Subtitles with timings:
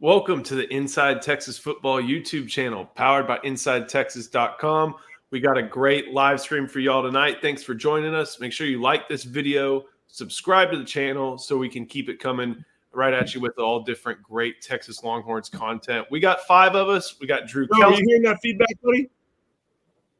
[0.00, 4.94] Welcome to the Inside Texas Football YouTube channel, powered by InsideTexas.com.
[5.30, 7.38] We got a great live stream for y'all tonight.
[7.40, 8.38] Thanks for joining us.
[8.38, 12.20] Make sure you like this video, subscribe to the channel so we can keep it
[12.20, 12.62] coming
[12.92, 16.06] right at you with all different great Texas Longhorns content.
[16.10, 17.18] We got five of us.
[17.18, 17.66] We got Drew.
[17.72, 19.08] Are you hearing that feedback, buddy?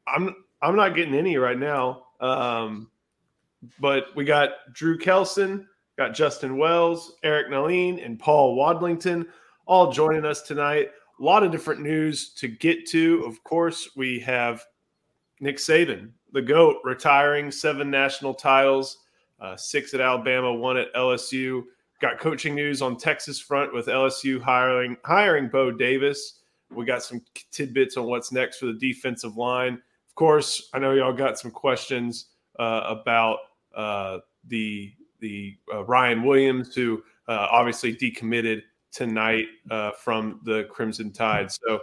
[0.07, 2.07] I'm I'm not getting any right now.
[2.19, 2.89] Um,
[3.79, 5.67] but we got Drew Kelson,
[5.97, 9.27] got Justin Wells, Eric Nahlin, and Paul Wadlington
[9.67, 10.89] all joining us tonight.
[11.19, 13.23] A lot of different news to get to.
[13.25, 14.63] Of course, we have
[15.39, 18.97] Nick Saban, the GOAT, retiring seven national titles,
[19.39, 21.63] uh, six at Alabama, one at LSU.
[22.01, 26.39] Got coaching news on Texas front with LSU hiring hiring Bo Davis.
[26.71, 27.21] We got some
[27.51, 29.73] tidbits on what's next for the defensive line.
[29.73, 32.27] Of course, I know y'all got some questions
[32.59, 33.39] uh, about
[33.75, 41.11] uh, the the uh, Ryan Williams, who uh, obviously decommitted tonight uh, from the Crimson
[41.11, 41.51] Tide.
[41.51, 41.81] So,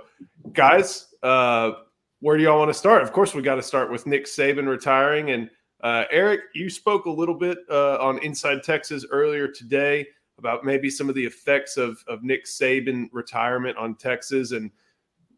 [0.53, 1.73] guys, uh,
[2.21, 3.03] where do y'all want to start?
[3.03, 5.31] Of course, we got to start with Nick Saban retiring.
[5.31, 5.51] And
[5.83, 10.07] uh, Eric, you spoke a little bit uh, on Inside Texas earlier today
[10.39, 14.53] about maybe some of the effects of, of Nick Saban retirement on Texas.
[14.53, 14.71] And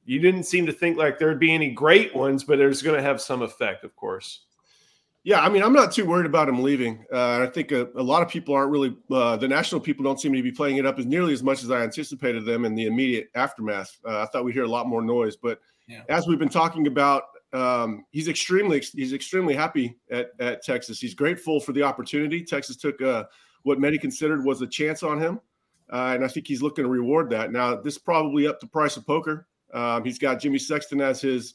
[0.05, 3.03] you didn't seem to think like there'd be any great ones, but there's going to
[3.03, 4.47] have some effect, of course.
[5.27, 7.05] Yeah, I mean, I'm not too worried about him leaving.
[7.12, 10.20] Uh, I think a, a, lot of people aren't really, uh, the national people don't
[10.20, 12.77] seem to be playing it up as nearly as much as I anticipated them in
[12.77, 13.98] the immediate aftermath.
[14.06, 16.02] Uh, I thought we'd hear a lot more noise, but yeah.
[16.08, 21.00] as we've been talking about, um, he's extremely he's extremely happy at, at Texas.
[21.00, 22.44] He's grateful for the opportunity.
[22.44, 23.24] Texas took uh,
[23.64, 25.40] what many considered was a chance on him,
[25.92, 27.50] uh, and I think he's looking to reward that.
[27.50, 29.48] Now, this is probably up the price of poker.
[29.74, 31.55] Um, he's got Jimmy Sexton as his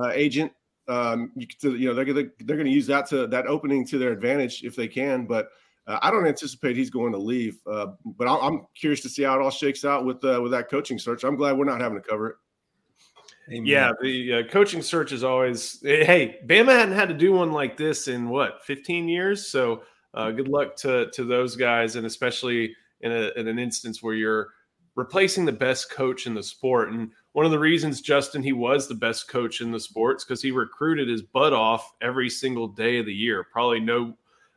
[0.00, 0.52] uh, agent
[0.90, 3.98] um, you, to, you know they're gonna they're gonna use that to that opening to
[3.98, 5.24] their advantage if they can.
[5.26, 5.48] But
[5.86, 7.58] uh, I don't anticipate he's going to leave.
[7.66, 10.52] Uh, but i am curious to see how it all shakes out with uh, with
[10.52, 11.24] that coaching search.
[11.24, 12.36] I'm glad we're not having to cover it.
[13.48, 13.66] Amen.
[13.66, 15.82] Yeah, the uh, coaching search is always.
[15.84, 19.46] Eh, hey, Bama hadn't had to do one like this in what 15 years.
[19.48, 19.82] So
[20.14, 24.14] uh, good luck to to those guys, and especially in, a, in an instance where
[24.14, 24.48] you're
[24.94, 26.92] replacing the best coach in the sport.
[26.92, 30.42] And one of the reasons Justin he was the best coach in the sports because
[30.42, 33.46] he recruited his butt off every single day of the year.
[33.52, 34.14] Probably no,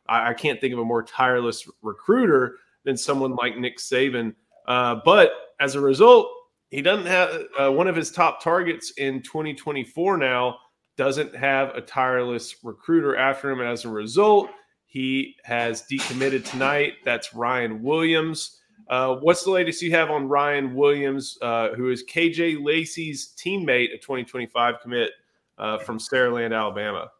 [0.08, 4.34] I, I can't think of a more tireless recruiter than someone like Nick Saban.
[4.66, 6.28] Uh, but as a result,
[6.70, 10.58] he doesn't have uh, one of his top targets in 2024 now
[10.96, 13.60] doesn't have a tireless recruiter after him.
[13.60, 14.50] And as a result,
[14.86, 16.94] he has decommitted tonight.
[17.04, 18.60] That's Ryan Williams.
[18.88, 23.94] Uh, what's the latest you have on Ryan Williams, uh, who is KJ Lacey's teammate,
[23.94, 25.10] a 2025 commit
[25.58, 27.10] uh, from Saraland, Alabama?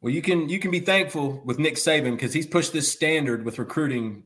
[0.00, 3.44] Well, you can you can be thankful with Nick Saban because he's pushed this standard
[3.44, 4.24] with recruiting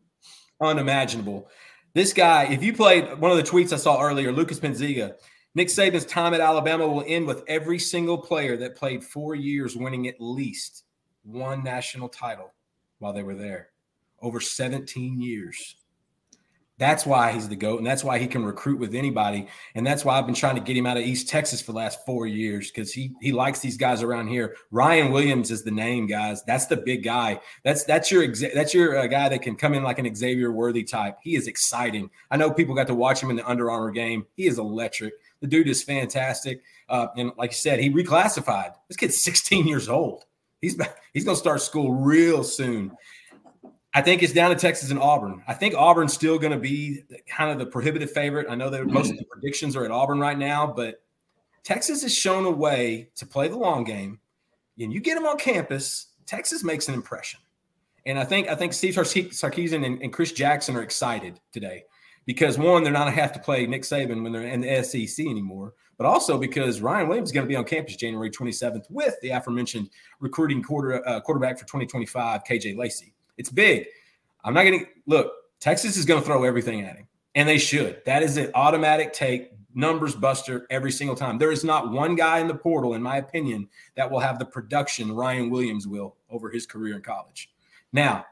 [0.61, 1.49] unimaginable.
[1.95, 5.15] This guy, if you played one of the tweets I saw earlier, Lucas Penziga,
[5.55, 9.77] Nick Saban's time at Alabama will end with every single player that played four years
[9.77, 10.85] winning at least
[11.23, 12.53] one national title
[12.99, 13.69] while they were there
[14.21, 15.77] over 17 years.
[16.83, 19.47] That's why he's the GOAT, and that's why he can recruit with anybody.
[19.77, 21.79] And that's why I've been trying to get him out of East Texas for the
[21.79, 24.57] last four years because he he likes these guys around here.
[24.73, 26.43] Ryan Williams is the name, guys.
[26.43, 27.41] That's the big guy.
[27.63, 30.83] That's that's your that's your uh, guy that can come in like an Xavier Worthy
[30.83, 31.19] type.
[31.23, 32.11] He is exciting.
[32.33, 34.27] I know people got to watch him in the Under Armour game.
[34.35, 35.15] He is electric.
[35.39, 36.63] The dude is fantastic.
[36.89, 38.75] Uh, and like you said, he reclassified.
[38.89, 40.25] This kid's 16 years old.
[40.61, 40.77] He's
[41.13, 42.97] he's going to start school real soon.
[43.95, 45.43] I think it's down to Texas and Auburn.
[45.47, 48.47] I think Auburn's still going to be kind of the prohibitive favorite.
[48.49, 51.03] I know that most of the predictions are at Auburn right now, but
[51.63, 54.19] Texas has shown a way to play the long game.
[54.79, 57.41] And you get them on campus, Texas makes an impression.
[58.07, 61.85] And I think I think Steve Sarkisian and, and Chris Jackson are excited today
[62.25, 64.83] because one, they're not going to have to play Nick Saban when they're in the
[64.83, 68.91] SEC anymore, but also because Ryan Williams is going to be on campus January 27th
[68.91, 73.13] with the aforementioned recruiting quarter uh, quarterback for 2025, KJ Lacey.
[73.37, 73.87] It's big.
[74.45, 75.33] I'm not going to look.
[75.61, 78.03] Texas is going to throw everything at him, and they should.
[78.05, 81.39] That is an automatic take, numbers buster every single time.
[81.39, 84.45] There is not one guy in the portal, in my opinion, that will have the
[84.45, 87.51] production Ryan Williams will over his career in college.
[87.93, 88.27] Now,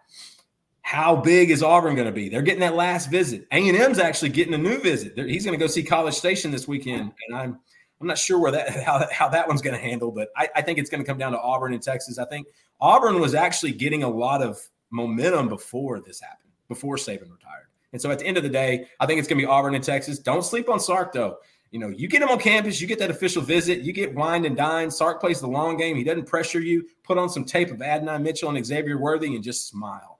[0.82, 2.28] how big is Auburn going to be?
[2.28, 3.46] They're getting that last visit.
[3.52, 5.16] A&M's actually getting a new visit.
[5.16, 7.60] He's going to go see College Station this weekend, and I'm
[8.00, 10.62] I'm not sure where that how, how that one's going to handle, but I, I
[10.62, 12.18] think it's going to come down to Auburn and Texas.
[12.18, 12.46] I think
[12.80, 14.58] Auburn was actually getting a lot of
[14.90, 17.68] momentum before this happened, before Saban retired.
[17.92, 19.74] And so at the end of the day, I think it's going to be Auburn
[19.74, 20.18] and Texas.
[20.18, 21.38] Don't sleep on Sark, though.
[21.70, 24.44] You know, you get him on campus, you get that official visit, you get wined
[24.44, 24.92] and dined.
[24.92, 25.96] Sark plays the long game.
[25.96, 26.86] He doesn't pressure you.
[27.04, 30.18] Put on some tape of Adonai Mitchell and Xavier Worthy and just smile.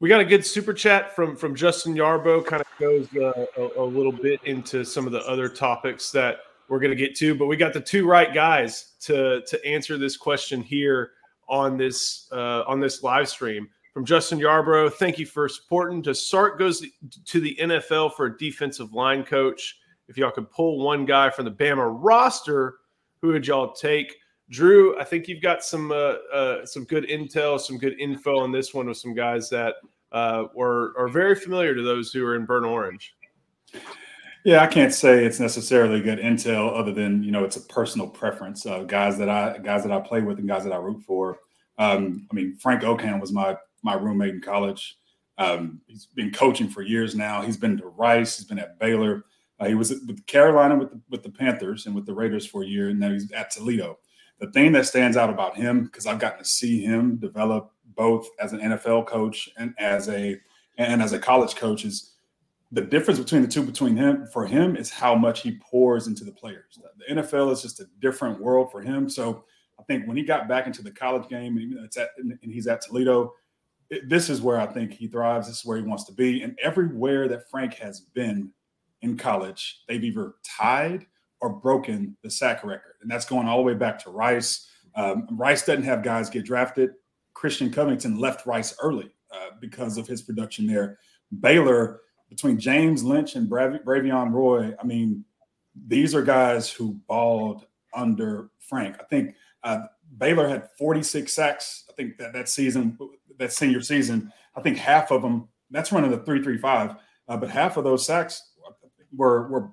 [0.00, 2.44] We got a good super chat from from Justin Yarbrough.
[2.44, 6.40] Kind of goes uh, a, a, little bit into some of the other topics that
[6.68, 9.96] we're going to get to, but we got the two right guys to to answer
[9.96, 11.12] this question here
[11.48, 14.92] on this uh, on this live stream from Justin Yarbrough.
[14.94, 16.02] Thank you for supporting.
[16.02, 16.84] Does Sark goes
[17.24, 19.78] to the NFL for a defensive line coach?
[20.08, 22.76] If y'all could pull one guy from the Bama roster,
[23.22, 24.14] who would y'all take?
[24.50, 28.52] Drew, I think you've got some uh, uh, some good intel, some good info on
[28.52, 29.74] this one with some guys that
[30.12, 33.14] uh, were are very familiar to those who are in Burnt Orange.
[34.46, 38.06] Yeah, I can't say it's necessarily good intel, other than you know it's a personal
[38.06, 38.64] preference.
[38.64, 41.40] Uh, guys that I guys that I play with and guys that I root for.
[41.78, 44.98] Um, I mean, Frank Okam was my my roommate in college.
[45.36, 47.42] Um, he's been coaching for years now.
[47.42, 48.36] He's been to Rice.
[48.36, 49.24] He's been at Baylor.
[49.58, 52.62] Uh, he was with Carolina with the, with the Panthers and with the Raiders for
[52.62, 53.98] a year, and now he's at Toledo
[54.38, 58.28] the thing that stands out about him because I've gotten to see him develop both
[58.38, 60.36] as an NFL coach and as a
[60.78, 62.15] and as a college coach is
[62.72, 66.24] the difference between the two between him for him is how much he pours into
[66.24, 66.78] the players.
[67.08, 69.08] The NFL is just a different world for him.
[69.08, 69.44] So
[69.78, 72.80] I think when he got back into the college game and at and he's at
[72.80, 73.32] Toledo,
[73.90, 75.46] it, this is where I think he thrives.
[75.46, 76.42] This is where he wants to be.
[76.42, 78.50] And everywhere that Frank has been
[79.02, 81.06] in college, they've either tied
[81.40, 82.94] or broken the sack record.
[83.02, 84.68] And that's going all the way back to Rice.
[84.96, 86.90] Um, Rice doesn't have guys get drafted.
[87.34, 90.98] Christian Covington left Rice early uh, because of his production there.
[91.40, 95.24] Baylor, between James Lynch and Brav- Bravvion Roy, I mean,
[95.86, 98.96] these are guys who balled under Frank.
[99.00, 99.80] I think uh,
[100.18, 101.84] Baylor had 46 sacks.
[101.90, 102.98] I think that that season,
[103.38, 105.48] that senior season, I think half of them.
[105.70, 106.94] That's running the three three five,
[107.28, 108.52] uh, but half of those sacks
[109.12, 109.70] were were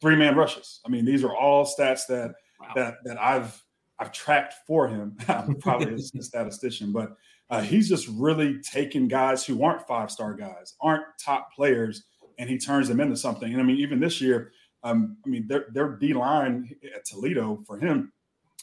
[0.00, 0.80] three man rushes.
[0.84, 2.72] I mean, these are all stats that wow.
[2.74, 3.62] that that I've
[3.98, 5.16] I've tracked for him.
[5.28, 7.16] I'm probably a, statistician, but
[7.50, 12.04] uh, he's just really taking guys who aren't five star guys, aren't top players,
[12.38, 13.52] and he turns them into something.
[13.52, 14.52] And I mean, even this year,
[14.82, 18.12] um, I mean, their their D line at Toledo for him.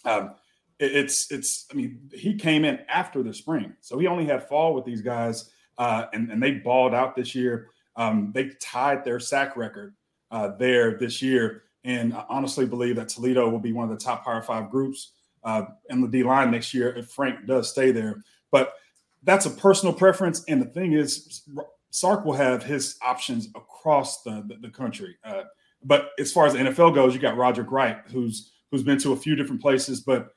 [0.06, 0.36] Um,
[0.80, 4.74] it's it's I mean he came in after the spring, so he only had fall
[4.74, 7.70] with these guys, uh, and and they balled out this year.
[7.96, 9.96] Um, they tied their sack record
[10.34, 11.64] uh, there this year.
[11.86, 15.12] And I honestly believe that Toledo will be one of the top Power Five groups
[15.44, 18.24] uh, in the D line next year if Frank does stay there.
[18.54, 18.76] But
[19.24, 20.46] that's a personal preference.
[20.48, 21.44] And the thing is,
[21.90, 25.18] Sark will have his options across the, the, the country.
[25.26, 25.44] Uh,
[25.84, 29.12] but as far as the NFL goes, you got Roger Wright, who's who's been to
[29.12, 30.00] a few different places.
[30.00, 30.30] But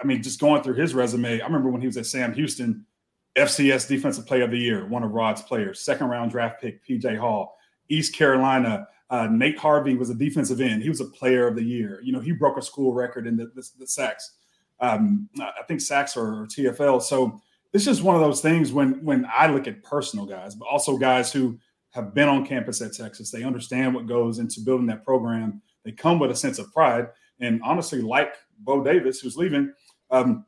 [0.00, 2.86] I mean, just going through his resume, I remember when he was at Sam Houston,
[3.36, 7.18] FCS Defensive Player of the Year, one of Rod's players, second round draft pick, PJ
[7.18, 7.58] Hall,
[7.90, 10.82] East Carolina uh, Nate Harvey was a defensive end.
[10.82, 12.00] He was a player of the year.
[12.02, 14.32] You know, he broke a school record in the, the, the sacks.
[14.80, 17.00] Um, I think sacks or, TFL.
[17.02, 17.40] So
[17.76, 20.96] this is one of those things when when I look at personal guys, but also
[20.96, 21.58] guys who
[21.90, 23.30] have been on campus at Texas.
[23.30, 25.60] They understand what goes into building that program.
[25.84, 27.08] They come with a sense of pride.
[27.38, 29.74] And honestly, like Bo Davis, who's leaving,
[30.10, 30.46] um,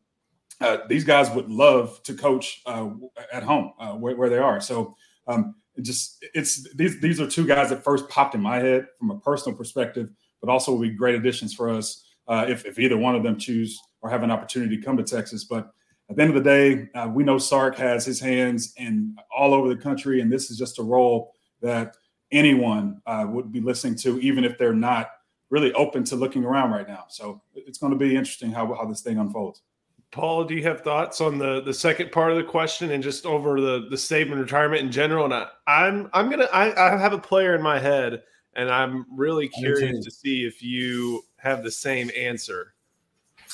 [0.62, 2.88] uh, these guys would love to coach uh,
[3.31, 4.58] at home uh, where, where, they are.
[4.58, 4.96] So
[5.26, 8.86] um, it just it's these these are two guys that first popped in my head
[8.98, 10.08] from a personal perspective,
[10.40, 13.38] but also will be great additions for us uh, if if either one of them
[13.38, 15.44] choose or have an opportunity to come to Texas.
[15.44, 15.72] But
[16.10, 19.52] at the end of the day, uh, we know Sark has his hands in all
[19.52, 21.96] over the country, and this is just a role that
[22.32, 25.10] anyone uh, would be listening to, even if they're not
[25.50, 27.05] really open to looking around right now.
[27.08, 29.62] So it's going to be interesting how how this thing unfolds.
[30.10, 33.27] Paul, do you have thoughts on the the second part of the question and just
[33.27, 35.27] over the the Saban retirement in general?
[35.27, 38.22] And I, I'm I'm gonna I, I have a player in my head,
[38.55, 42.74] and I'm really curious to see if you have the same answer.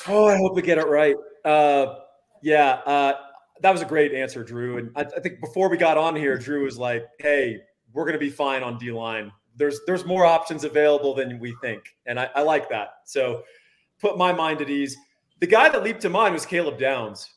[0.07, 1.17] Oh, I hope we get it right.
[1.45, 1.97] Uh,
[2.45, 3.15] yeah, uh,
[3.63, 4.77] that was a great answer, Drew.
[4.77, 7.61] And I, I think before we got on here, Drew was like, "Hey,
[7.95, 9.33] we're gonna be fine on D line.
[9.57, 12.97] There's there's more options available than we think," and I, I like that.
[13.07, 13.45] So
[13.99, 14.95] put my mind at ease.
[15.41, 17.33] The guy that leaped to mind was Caleb Downs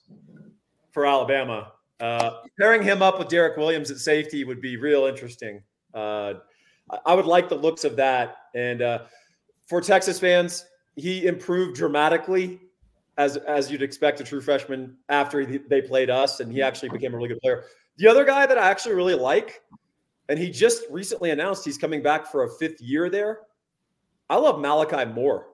[0.92, 1.72] for Alabama.
[2.02, 5.64] Uh, pairing him up with Derrick Williams at safety would be real interesting.
[5.94, 6.34] Uh,
[7.06, 8.36] I would like the looks of that.
[8.54, 9.00] And uh,
[9.68, 12.60] for Texas fans, he improved dramatically,
[13.18, 16.90] as as you'd expect a true freshman after he, they played us, and he actually
[16.90, 17.66] became a really good player.
[17.98, 19.62] The other guy that I actually really like,
[20.30, 23.42] and he just recently announced he's coming back for a fifth year there.
[24.30, 25.48] I love Malachi Moore.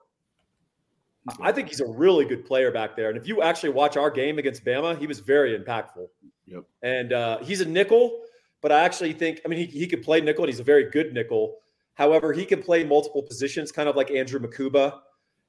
[1.40, 3.10] I think he's a really good player back there.
[3.10, 6.08] And if you actually watch our game against Bama, he was very impactful.
[6.48, 6.64] Yep.
[6.82, 8.24] And uh, he's a nickel,
[8.62, 10.90] but I actually think, I mean, he, he could play nickel and he's a very
[10.90, 11.60] good nickel.
[11.94, 15.00] However, he can play multiple positions, kind of like Andrew Mukuba.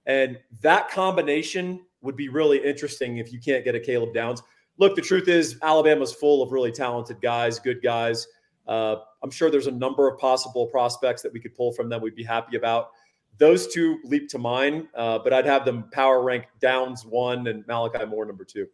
[0.06, 4.42] And that combination would be really interesting if you can't get a Caleb Downs.
[4.78, 8.26] look, the truth is Alabama's full of really talented guys, good guys.
[8.66, 12.02] Uh, I'm sure there's a number of possible prospects that we could pull from them.
[12.02, 12.90] We'd be happy about.
[13.38, 17.66] Those two leap to mind, uh, but I'd have them power rank Downs one and
[17.66, 18.66] Malachi Moore number two.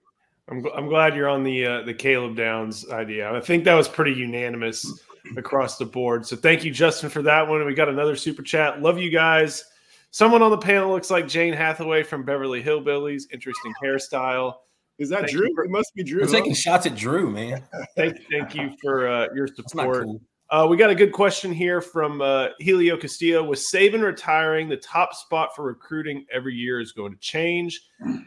[0.49, 3.33] I'm, I'm glad you're on the uh, the Caleb Downs idea.
[3.33, 5.01] I think that was pretty unanimous
[5.37, 6.27] across the board.
[6.27, 7.65] So thank you, Justin, for that one.
[7.65, 8.83] We got another super chat.
[8.83, 9.65] Love you guys.
[10.11, 13.23] Someone on the panel looks like Jane Hathaway from Beverly Hillbillies.
[13.33, 14.55] Interesting hairstyle.
[14.99, 15.55] Is that Thank Drew?
[15.55, 16.21] for- it must be Drew.
[16.23, 16.33] We're huh?
[16.33, 17.63] taking shots at Drew, man.
[17.97, 20.05] Thank, thank you for uh, your support.
[20.05, 20.21] cool.
[20.51, 23.45] Uh, we got a good question here from uh, Helio Castillo.
[23.45, 27.81] Was Saban retiring, the top spot for recruiting every year is going to change.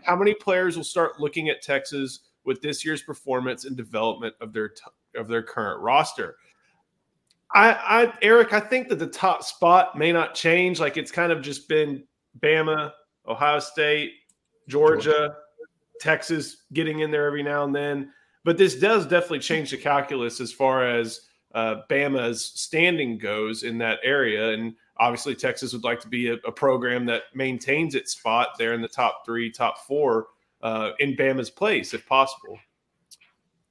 [0.04, 4.54] How many players will start looking at Texas with this year's performance and development of
[4.54, 4.82] their t-
[5.18, 6.38] of their current roster?
[7.54, 10.80] I, I, Eric, I think that the top spot may not change.
[10.80, 12.04] Like it's kind of just been
[12.40, 12.92] Bama,
[13.28, 14.12] Ohio State,
[14.68, 15.36] Georgia,
[16.00, 18.12] Texas getting in there every now and then.
[18.44, 21.22] But this does definitely change the calculus as far as
[21.54, 24.52] uh, Bama's standing goes in that area.
[24.52, 28.74] And obviously, Texas would like to be a, a program that maintains its spot there
[28.74, 30.28] in the top three, top four
[30.62, 32.58] uh, in Bama's place, if possible.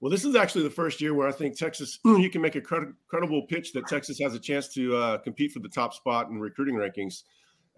[0.03, 2.61] Well, this is actually the first year where I think Texas, you can make a
[2.61, 6.29] credi- credible pitch that Texas has a chance to uh, compete for the top spot
[6.29, 7.23] in recruiting rankings.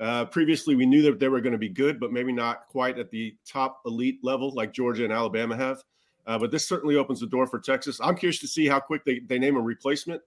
[0.01, 2.99] Uh, previously, we knew that they were going to be good, but maybe not quite
[2.99, 5.83] at the top elite level like Georgia and Alabama have.
[6.27, 8.01] Uh, but this certainly opens the door for Texas.
[8.03, 10.23] I'm curious to see how quick they, they name a replacement.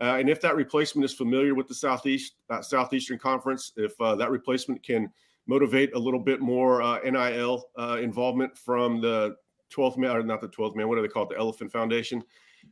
[0.00, 4.14] Uh, and if that replacement is familiar with the Southeast uh, Southeastern Conference, if uh,
[4.14, 5.10] that replacement can
[5.48, 9.34] motivate a little bit more uh, NIL uh, involvement from the
[9.74, 11.30] 12th man, or not the 12th man, what do they call it?
[11.30, 12.22] The Elephant Foundation.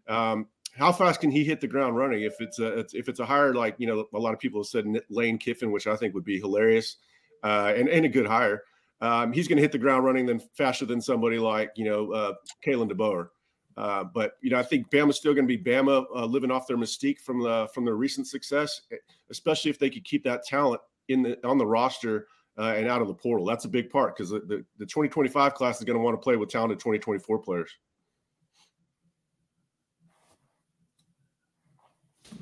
[0.08, 2.22] Um, how fast can he hit the ground running?
[2.22, 4.68] If it's a if it's a hire like you know a lot of people have
[4.68, 6.96] said Lane Kiffin, which I think would be hilarious,
[7.42, 8.62] uh, and and a good hire.
[9.00, 12.12] Um, he's going to hit the ground running then faster than somebody like you know
[12.12, 13.28] uh, Kalen DeBoer.
[13.76, 16.66] Uh, but you know, I think Bama's still going to be Bama, uh, living off
[16.66, 18.82] their mystique from the from their recent success,
[19.30, 22.28] especially if they could keep that talent in the on the roster
[22.60, 23.46] uh, and out of the portal.
[23.46, 26.22] That's a big part because the, the, the 2025 class is going to want to
[26.22, 27.70] play with talented 2024 players.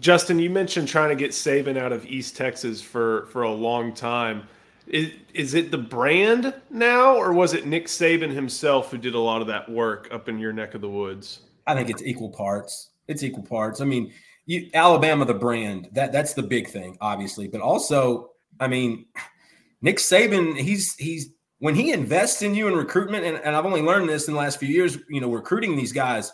[0.00, 3.94] Justin, you mentioned trying to get Saban out of East Texas for for a long
[3.94, 4.42] time.
[4.87, 9.18] Is, is it the brand now, or was it Nick Saban himself who did a
[9.18, 11.40] lot of that work up in your neck of the woods?
[11.66, 12.90] I think it's equal parts.
[13.06, 13.80] It's equal parts.
[13.80, 14.12] I mean,
[14.46, 19.06] you, Alabama, the brand that that's the big thing, obviously, but also, I mean,
[19.80, 23.82] Nick Saban, he's he's when he invests in you in recruitment, and, and I've only
[23.82, 26.32] learned this in the last few years, you know, recruiting these guys,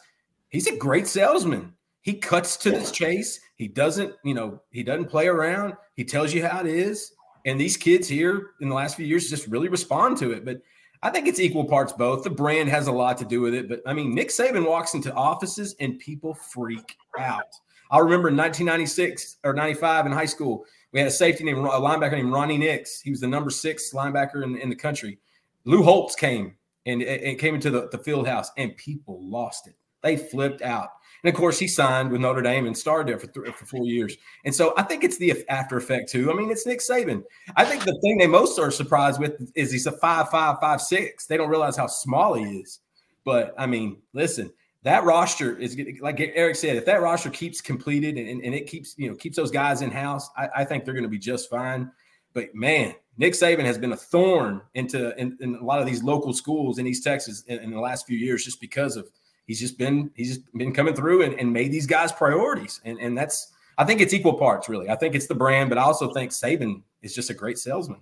[0.51, 1.73] he's a great salesman.
[2.03, 3.41] He cuts to the chase.
[3.57, 5.75] He doesn't, you know, he doesn't play around.
[5.95, 7.13] He tells you how it is.
[7.47, 10.45] And these kids here in the last few years just really respond to it.
[10.45, 10.61] But
[11.03, 12.23] I think it's equal parts both.
[12.23, 13.69] The brand has a lot to do with it.
[13.69, 17.55] But I mean, Nick Saban walks into offices and people freak out.
[17.91, 21.63] I remember in 1996 or 95 in high school, we had a safety named a
[21.63, 23.01] linebacker named Ronnie Nix.
[23.01, 25.19] He was the number six linebacker in, in the country.
[25.65, 26.55] Lou Holtz came
[26.87, 29.75] and it came into the, the field house and people lost it.
[30.03, 30.91] They flipped out.
[31.25, 33.87] And of course, he signed with Notre Dame and starred there for, th- for four
[33.87, 34.17] years.
[34.45, 36.31] And so I think it's the after effect too.
[36.31, 37.25] I mean, it's Nick Saban.
[37.57, 40.81] I think the thing they most are surprised with is he's a five five five
[40.81, 41.27] six.
[41.27, 42.81] They don't realize how small he is.
[43.25, 44.53] But I mean, listen,
[44.85, 46.76] that roster is like Eric said.
[46.76, 49.91] If that roster keeps completed and, and it keeps you know keeps those guys in
[49.91, 51.91] house, I, I think they're going to be just fine.
[52.35, 56.03] But man, Nick Saban has been a thorn into in, in a lot of these
[56.03, 59.09] local schools in East Texas in, in the last few years, just because of
[59.47, 62.83] he's just been he's just been coming through and, and made these guys priorities.
[62.85, 64.91] And and that's I think it's equal parts, really.
[64.91, 68.00] I think it's the brand, but I also think Saban is just a great salesman.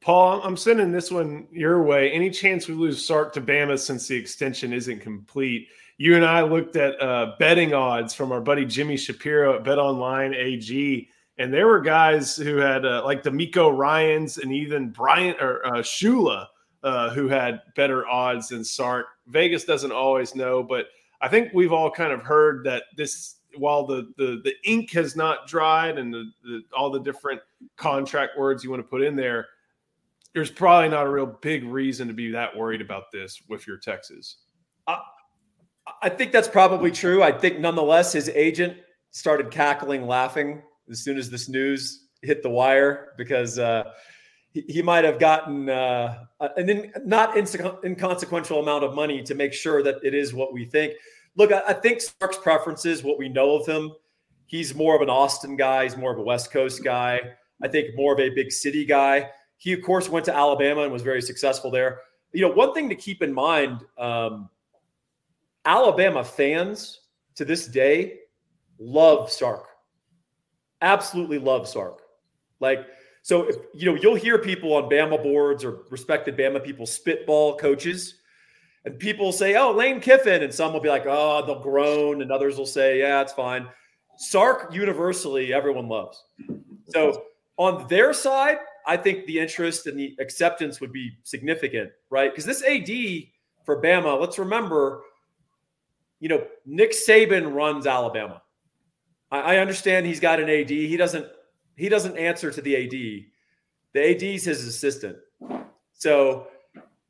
[0.00, 2.10] Paul, I'm sending this one your way.
[2.10, 5.68] Any chance we lose Sark to Bama since the extension isn't complete?
[5.96, 9.78] You and I looked at uh, betting odds from our buddy Jimmy Shapiro at Bet
[9.78, 15.40] Online AG, and there were guys who had uh, like DeMeco Ryans and even Bryant
[15.40, 16.46] or uh, Shula
[16.82, 19.06] uh, who had better odds than Sark.
[19.26, 20.86] Vegas doesn't always know, but
[21.20, 25.16] I think we've all kind of heard that this, while the the, the ink has
[25.16, 27.40] not dried and the, the, all the different
[27.76, 29.48] contract words you want to put in there,
[30.34, 33.76] there's probably not a real big reason to be that worried about this with your
[33.76, 34.38] Texas.
[34.86, 35.00] I,
[36.02, 37.22] I think that's probably true.
[37.22, 38.76] I think nonetheless, his agent
[39.10, 43.84] started cackling, laughing as soon as this news hit the wire because uh,
[44.50, 46.24] he, he might have gotten uh,
[46.56, 50.64] an in, not inconsequential amount of money to make sure that it is what we
[50.64, 50.94] think.
[51.36, 53.92] Look, I, I think Sark's preferences, what we know of him,
[54.46, 55.84] he's more of an Austin guy.
[55.84, 57.20] He's more of a West Coast guy.
[57.62, 59.30] I think more of a big city guy.
[59.58, 62.00] He, of course, went to Alabama and was very successful there.
[62.32, 64.48] You know, one thing to keep in mind, um,
[65.64, 67.00] Alabama fans
[67.34, 68.20] to this day
[68.78, 69.66] love Sark.
[70.80, 72.02] Absolutely love Sark.
[72.60, 72.86] Like,
[73.22, 77.56] so if you know, you'll hear people on Bama boards or respected Bama people spitball
[77.58, 78.14] coaches,
[78.84, 82.30] and people say, "Oh, Lane Kiffin," and some will be like, "Oh, they'll groan," and
[82.30, 83.68] others will say, "Yeah, it's fine."
[84.16, 86.24] Sark universally everyone loves.
[86.86, 87.24] So
[87.56, 92.32] on their side, I think the interest and the acceptance would be significant, right?
[92.32, 92.88] Because this AD
[93.66, 95.02] for Bama, let's remember,
[96.20, 98.40] you know, Nick Saban runs Alabama.
[99.30, 100.70] I, I understand he's got an AD.
[100.70, 101.26] He doesn't
[101.76, 102.90] he doesn't answer to the AD.
[103.92, 105.18] The AD is his assistant.
[105.92, 106.46] So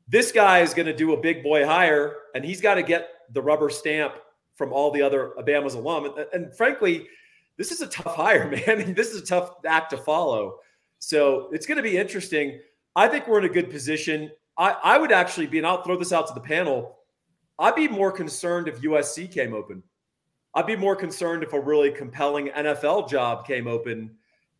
[0.07, 3.09] this guy is going to do a big boy hire, and he's got to get
[3.31, 4.15] the rubber stamp
[4.55, 6.05] from all the other Alabama's alum.
[6.05, 7.07] And, and frankly,
[7.57, 8.93] this is a tough hire, man.
[8.93, 10.57] this is a tough act to follow.
[10.99, 12.59] So it's going to be interesting.
[12.95, 14.31] I think we're in a good position.
[14.57, 16.97] I, I would actually be, and I'll throw this out to the panel.
[17.57, 19.83] I'd be more concerned if USC came open.
[20.53, 24.11] I'd be more concerned if a really compelling NFL job came open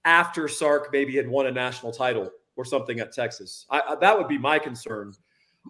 [0.06, 3.66] after Sark maybe had won a national title or something at Texas.
[3.70, 5.14] I, that would be my concern.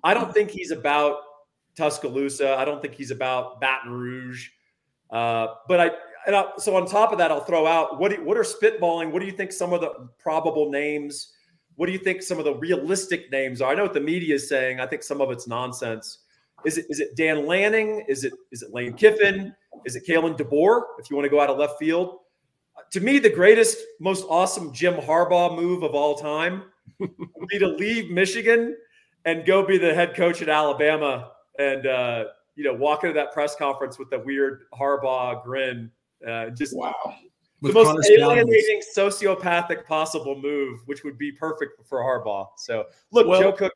[0.04, 1.18] I don't think he's about
[1.76, 2.56] Tuscaloosa.
[2.56, 4.50] I don't think he's about Baton Rouge.
[5.10, 5.92] Uh, but I,
[6.28, 9.12] and I, so on top of that, I'll throw out what do, what are spitballing?
[9.12, 11.34] What do you think some of the probable names?
[11.76, 13.72] What do you think some of the realistic names are?
[13.72, 14.80] I know what the media is saying.
[14.80, 16.20] I think some of it's nonsense.
[16.66, 18.04] Is it is it Dan Lanning?
[18.08, 19.56] Is it is it Lane Kiffin?
[19.86, 20.82] Is it Kalen DeBoer?
[21.00, 22.20] If you want to go out of left field,
[22.92, 26.64] to me, the greatest, most awesome Jim Harbaugh move of all time
[27.00, 28.76] would be to leave Michigan
[29.26, 33.32] and go be the head coach at Alabama and uh, you know walk into that
[33.32, 35.92] press conference with a weird Harbaugh grin.
[36.28, 36.94] Uh, just wow.
[37.62, 42.48] The most alienating sociopathic possible move, which would be perfect for Harbaugh.
[42.58, 43.74] So, look, well, Joe Cook,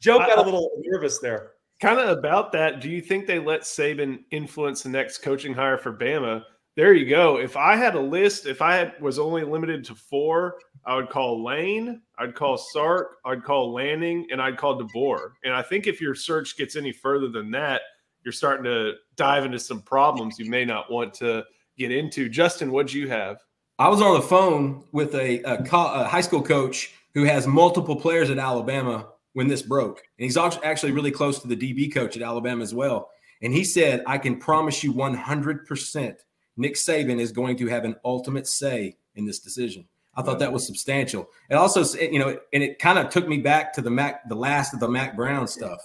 [0.00, 1.52] Joe got I, a little nervous there.
[1.80, 2.80] Kind of about that.
[2.80, 6.44] Do you think they let Saban influence the next coaching hire for Bama?
[6.76, 7.38] There you go.
[7.38, 10.56] If I had a list, if I had, was only limited to four,
[10.86, 15.32] I would call Lane, I'd call Sark, I'd call Lanning, and I'd call DeBoer.
[15.44, 17.82] And I think if your search gets any further than that,
[18.24, 21.44] you're starting to dive into some problems you may not want to
[21.80, 22.28] get into.
[22.28, 23.38] Justin, what'd you have?
[23.78, 27.46] I was on the phone with a, a, co- a high school coach who has
[27.46, 30.02] multiple players at Alabama when this broke.
[30.18, 33.10] And he's actually really close to the DB coach at Alabama as well.
[33.42, 36.16] And he said, I can promise you 100%
[36.56, 39.88] Nick Saban is going to have an ultimate say in this decision.
[40.14, 41.30] I thought that was substantial.
[41.48, 44.34] It also, you know, and it kind of took me back to the Mac, the
[44.34, 45.80] last of the Mack Brown stuff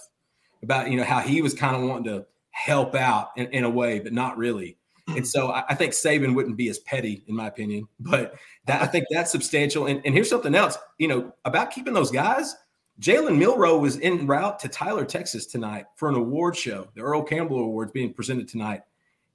[0.62, 3.70] about, you know, how he was kind of wanting to help out in, in a
[3.70, 4.76] way, but not really.
[5.08, 5.24] And mm-hmm.
[5.24, 7.86] so I, I, think Saban wouldn't be as petty, in my opinion.
[8.00, 8.34] But
[8.66, 9.86] that, I think that's substantial.
[9.86, 12.56] And, and here's something else, you know, about keeping those guys.
[13.00, 17.22] Jalen Milroe was en route to Tyler, Texas tonight for an award show, the Earl
[17.22, 18.82] Campbell Awards being presented tonight.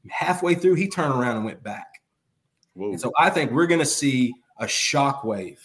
[0.10, 2.02] Halfway through, he turned around and went back.
[2.76, 5.60] And so I think we're going to see a shockwave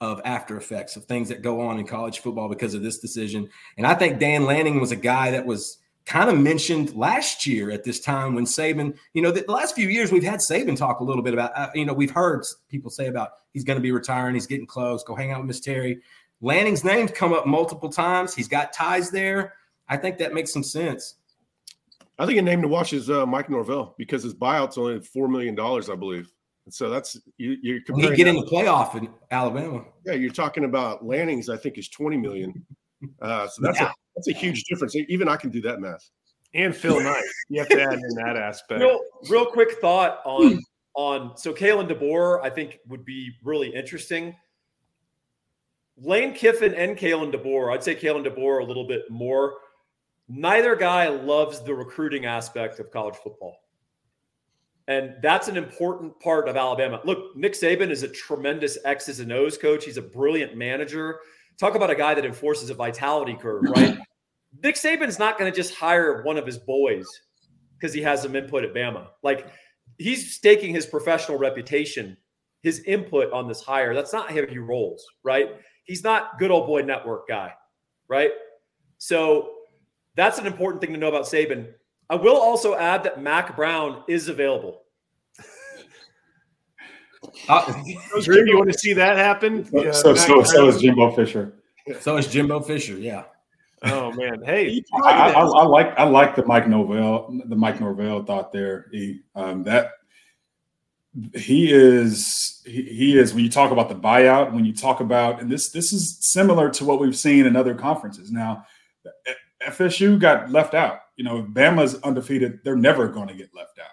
[0.00, 3.48] of after effects of things that go on in college football because of this decision.
[3.78, 7.70] And I think Dan Lanning was a guy that was kind of mentioned last year
[7.72, 11.00] at this time when Saban, you know, the, last few years we've had Saban talk
[11.00, 13.82] a little bit about, uh, you know, we've heard people say about he's going to
[13.82, 16.00] be retiring, he's getting close, go hang out with Miss Terry.
[16.40, 18.34] Lanning's name's come up multiple times.
[18.34, 19.54] He's got ties there.
[19.88, 21.16] I think that makes some sense.
[22.18, 25.28] I think a name to watch is uh, Mike Norvell because his buyout's only four
[25.28, 26.32] million dollars, I believe.
[26.64, 27.56] And so that's you.
[27.62, 28.12] You're comparing.
[28.12, 29.84] He get in the playoff in Alabama.
[30.04, 31.48] Yeah, you're talking about Lanning's.
[31.48, 32.64] I think is twenty million.
[33.20, 33.90] Uh, so that's yeah.
[33.90, 34.96] a that's a huge difference.
[35.08, 36.10] Even I can do that math.
[36.54, 38.80] And Phil Knight, you have to add in that aspect.
[38.80, 40.62] Real, real quick thought on
[40.94, 44.34] on so Kalen DeBoer, I think would be really interesting.
[45.98, 49.54] Lane Kiffin and Kalen DeBoer, I'd say Kalen DeBoer a little bit more
[50.28, 53.56] neither guy loves the recruiting aspect of college football.
[54.88, 57.00] And that's an important part of Alabama.
[57.04, 59.84] Look, Nick Saban is a tremendous X's and O's coach.
[59.84, 61.20] He's a brilliant manager.
[61.58, 63.98] Talk about a guy that enforces a vitality curve, right?
[64.62, 67.06] Nick Saban's not going to just hire one of his boys
[67.78, 69.08] because he has some input at Bama.
[69.22, 69.48] Like
[69.98, 72.16] he's staking his professional reputation,
[72.62, 73.94] his input on this hire.
[73.94, 75.56] That's not how he rolls, right?
[75.84, 77.52] He's not good old boy network guy,
[78.08, 78.30] right?
[78.98, 79.52] So
[80.14, 81.72] that's an important thing to know about Saban.
[82.08, 84.82] I will also add that Mack Brown is available.
[87.48, 87.82] Uh,
[88.22, 89.64] Drew, you want to see that happen?
[89.64, 91.52] So, yeah, so, so, so, is Jimbo Fisher.
[92.00, 92.94] So is Jimbo Fisher.
[92.94, 93.24] Yeah.
[93.82, 98.24] Oh man, hey, I, I, I, like I like the Mike Norvell the Mike Norvell
[98.24, 98.86] thought there.
[98.90, 99.92] He um, that
[101.34, 105.40] he is he, he is when you talk about the buyout when you talk about
[105.40, 108.66] and this this is similar to what we've seen in other conferences now
[109.62, 111.00] FSU got left out.
[111.16, 113.86] You know, if Bama's undefeated, they're never going to get left out.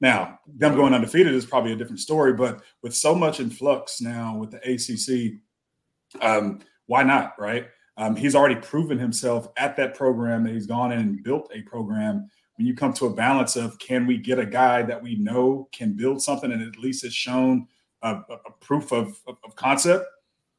[0.00, 4.00] Now, them going undefeated is probably a different story, but with so much in flux
[4.00, 7.68] now with the ACC, um, why not, right?
[8.00, 11.60] Um, he's already proven himself at that program that he's gone in and built a
[11.60, 12.30] program.
[12.56, 15.68] When you come to a balance of can we get a guy that we know
[15.70, 17.68] can build something and at least has shown
[18.00, 20.06] a, a proof of, of, of concept,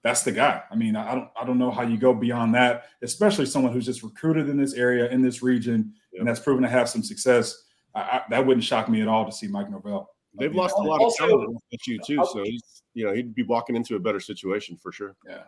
[0.03, 0.61] that's the guy.
[0.69, 3.85] I mean, I don't I don't know how you go beyond that, especially someone who's
[3.85, 6.19] just recruited in this area in this region yep.
[6.19, 7.63] and that's proven to have some success.
[7.95, 10.11] I, I, that wouldn't shock me at all to see Mike Norvell.
[10.39, 13.43] They've lost a lot of talent at you too, so he's you know he'd be
[13.43, 15.15] walking into a better situation for sure.
[15.27, 15.43] Yeah.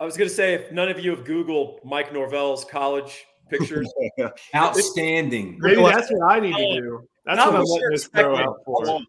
[0.00, 3.92] I was going to say, if none of you have Googled Mike Norvell's college pictures,
[4.54, 5.58] outstanding.
[5.60, 7.08] Maybe that's what I need to do.
[7.24, 9.00] That's what I'm letting this throw out for.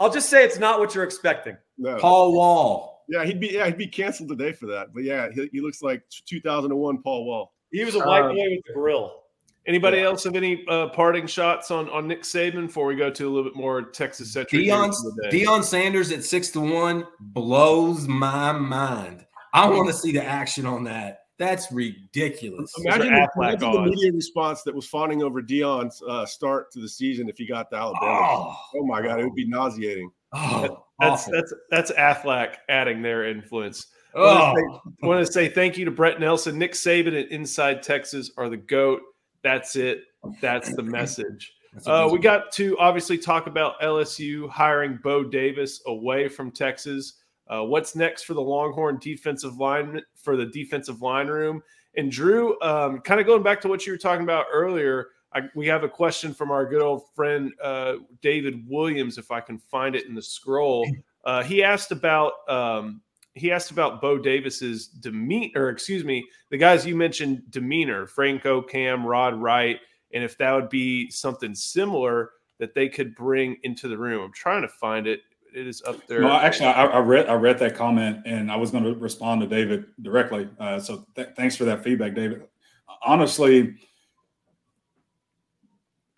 [0.00, 1.56] I'll just say it's not what you're expecting.
[1.76, 1.96] No.
[1.98, 3.04] Paul Wall.
[3.08, 4.88] Yeah, he'd be yeah he'd be canceled today for that.
[4.94, 7.54] But yeah, he, he looks like 2001 Paul Wall.
[7.72, 9.22] He was a white uh, boy with the grill.
[9.66, 10.04] Anybody yeah.
[10.04, 13.30] else have any uh, parting shots on on Nick Saban before we go to a
[13.30, 14.62] little bit more Texas centric?
[14.62, 14.94] Deion,
[15.30, 19.26] Deion Sanders at six to one blows my mind.
[19.52, 21.20] I want to see the action on that.
[21.38, 22.72] That's ridiculous.
[22.78, 26.88] Imagine, the, imagine the, media response that was fawning over Deion's uh, start to the
[26.88, 28.10] season if he got to Alabama.
[28.10, 30.10] Oh, oh my God, it would be nauseating.
[30.32, 33.86] Oh, that's that's that's Aflac adding their influence.
[34.14, 34.26] Oh.
[34.26, 37.30] I want, say, I want to say thank you to Brett Nelson, Nick Saban, and
[37.30, 39.00] Inside Texas are the goat.
[39.42, 40.02] That's it.
[40.40, 41.52] That's the message.
[41.86, 47.18] Uh, we got to obviously talk about LSU hiring Bo Davis away from Texas.
[47.48, 51.62] Uh, what's next for the Longhorn defensive line for the defensive line room?
[51.96, 55.42] And Drew, um, kind of going back to what you were talking about earlier, I,
[55.54, 59.18] we have a question from our good old friend uh, David Williams.
[59.18, 60.88] If I can find it in the scroll,
[61.24, 63.02] uh, he asked about um,
[63.34, 68.42] he asked about Bo Davis's demeanor, or excuse me, the guys you mentioned demeanor, Frank
[68.42, 69.78] Okam, Rod, Wright,
[70.12, 74.24] and if that would be something similar that they could bring into the room.
[74.24, 75.20] I'm trying to find it
[75.54, 76.20] it is up there.
[76.20, 79.40] No, actually, I, I, read I read that comment, and I was going to respond
[79.40, 80.48] to David directly.
[80.58, 82.42] Uh, so th- thanks for that feedback, David.
[83.02, 83.76] Honestly,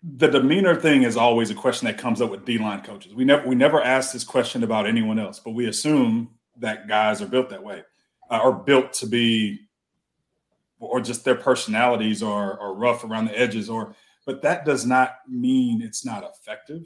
[0.03, 3.13] the demeanor thing is always a question that comes up with D line coaches.
[3.13, 7.21] We never we never ask this question about anyone else, but we assume that guys
[7.21, 7.83] are built that way,
[8.29, 9.59] uh, or built to be,
[10.79, 13.95] or just their personalities are are rough around the edges, or.
[14.23, 16.83] But that does not mean it's not effective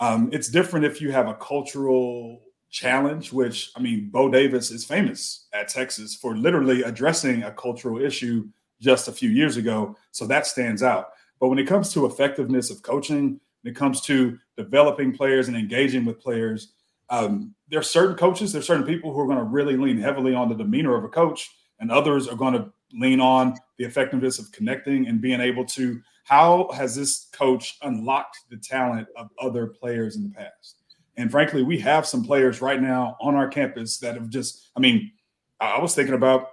[0.00, 4.84] um, it's different if you have a cultural challenge, which I mean, Bo Davis is
[4.84, 8.48] famous at Texas for literally addressing a cultural issue
[8.80, 9.96] just a few years ago.
[10.12, 11.10] So that stands out.
[11.40, 15.56] But when it comes to effectiveness of coaching, when it comes to developing players and
[15.56, 16.72] engaging with players,
[17.10, 19.98] um, there are certain coaches, there are certain people who are going to really lean
[19.98, 23.84] heavily on the demeanor of a coach, and others are going to lean on the
[23.84, 29.30] effectiveness of connecting and being able to how has this coach unlocked the talent of
[29.40, 30.76] other players in the past?
[31.16, 34.80] And frankly, we have some players right now on our campus that have just, I
[34.80, 35.10] mean,
[35.58, 36.50] I was thinking about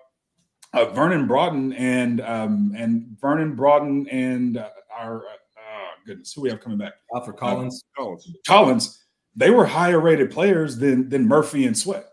[0.73, 6.49] uh, Vernon Broughton and um, and Vernon Broughton and uh, our uh, goodness, who we
[6.49, 6.93] have coming back?
[7.13, 7.83] Alfred Collins.
[7.97, 8.31] Collins.
[8.47, 9.03] Collins.
[9.35, 12.07] They were higher rated players than than Murphy and Sweat.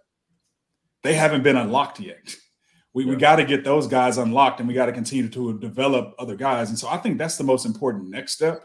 [1.02, 2.36] They haven't been unlocked yet
[2.94, 3.10] we, yeah.
[3.10, 6.36] we got to get those guys unlocked and we got to continue to develop other
[6.36, 6.68] guys.
[6.68, 8.62] And so I think that's the most important next step.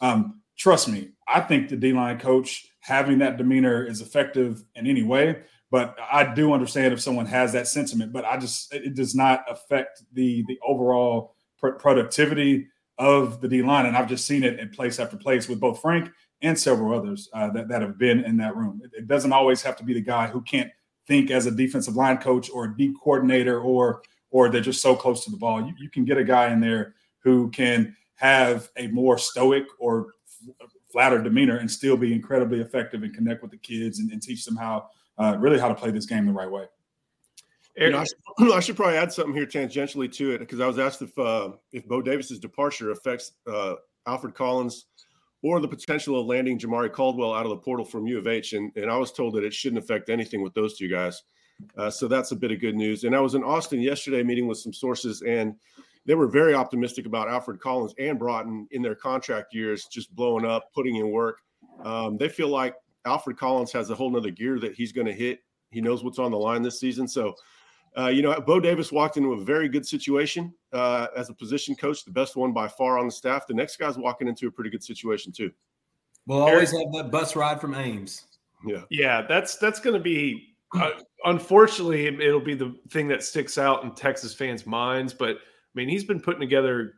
[0.00, 4.86] Um, trust me, I think the D line coach having that demeanor is effective in
[4.86, 5.42] any way.
[5.70, 9.44] But I do understand if someone has that sentiment, but I just it does not
[9.50, 13.86] affect the the overall pr- productivity of the D line.
[13.86, 16.10] And I've just seen it in place after place with both Frank
[16.42, 18.80] and several others uh, that, that have been in that room.
[18.84, 20.70] It, it doesn't always have to be the guy who can't
[21.06, 24.94] think as a defensive line coach or a deep coordinator or or they're just so
[24.94, 25.64] close to the ball.
[25.64, 30.14] You, you can get a guy in there who can have a more stoic or
[30.90, 34.44] flatter demeanor and still be incredibly effective and connect with the kids and, and teach
[34.44, 34.88] them how
[35.18, 36.64] uh, really how to play this game the right way.
[37.76, 40.66] You know, I, should, I, should, probably add something here tangentially to it because I
[40.66, 43.74] was asked if uh, if Bo Davis's departure affects uh,
[44.06, 44.86] Alfred Collins
[45.46, 48.52] or the potential of landing Jamari Caldwell out of the portal from U of H.
[48.52, 51.22] And, and I was told that it shouldn't affect anything with those two guys.
[51.78, 53.04] Uh, so that's a bit of good news.
[53.04, 55.54] And I was in Austin yesterday meeting with some sources, and
[56.04, 60.44] they were very optimistic about Alfred Collins and Broughton in their contract years, just blowing
[60.44, 61.38] up, putting in work.
[61.84, 65.12] Um, they feel like Alfred Collins has a whole nother gear that he's going to
[65.12, 65.38] hit.
[65.70, 67.06] He knows what's on the line this season.
[67.06, 67.36] So
[67.98, 71.74] uh, you know, Bo Davis walked into a very good situation uh, as a position
[71.74, 73.46] coach, the best one by far on the staff.
[73.46, 75.50] The next guy's walking into a pretty good situation too.
[76.26, 78.24] We'll always have that bus ride from Ames.
[78.66, 80.54] Yeah, yeah, that's that's going to be.
[80.74, 80.90] Uh,
[81.24, 85.14] unfortunately, it'll be the thing that sticks out in Texas fans' minds.
[85.14, 85.40] But I
[85.74, 86.94] mean, he's been putting together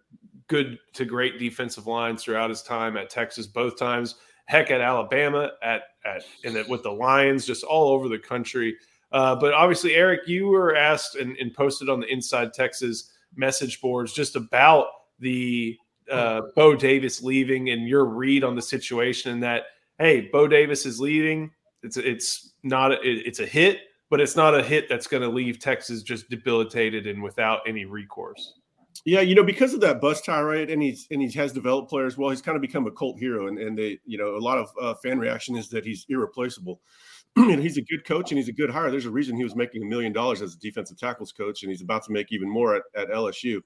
[0.48, 4.16] good to great defensive lines throughout his time at Texas, both times.
[4.46, 8.74] Heck, at Alabama, at at and with the Lions, just all over the country.
[9.12, 13.80] Uh, but obviously, Eric, you were asked and, and, posted on the Inside Texas message
[13.80, 15.76] boards just about the
[16.10, 19.32] uh, Bo Davis leaving and your read on the situation.
[19.32, 19.64] And that
[19.98, 21.50] hey, Bo Davis is leaving.
[21.82, 25.28] It's it's not a, it's a hit, but it's not a hit that's going to
[25.28, 28.54] leave Texas just debilitated and without any recourse.
[29.04, 32.18] Yeah, you know, because of that bus tirade, and he's and he has developed players
[32.18, 34.58] well, he's kind of become a cult hero, and and they, you know, a lot
[34.58, 36.80] of uh, fan reaction is that he's irreplaceable.
[37.36, 38.90] and he's a good coach and he's a good hire.
[38.90, 41.70] There's a reason he was making a million dollars as a defensive tackles coach, and
[41.70, 43.60] he's about to make even more at, at LSU.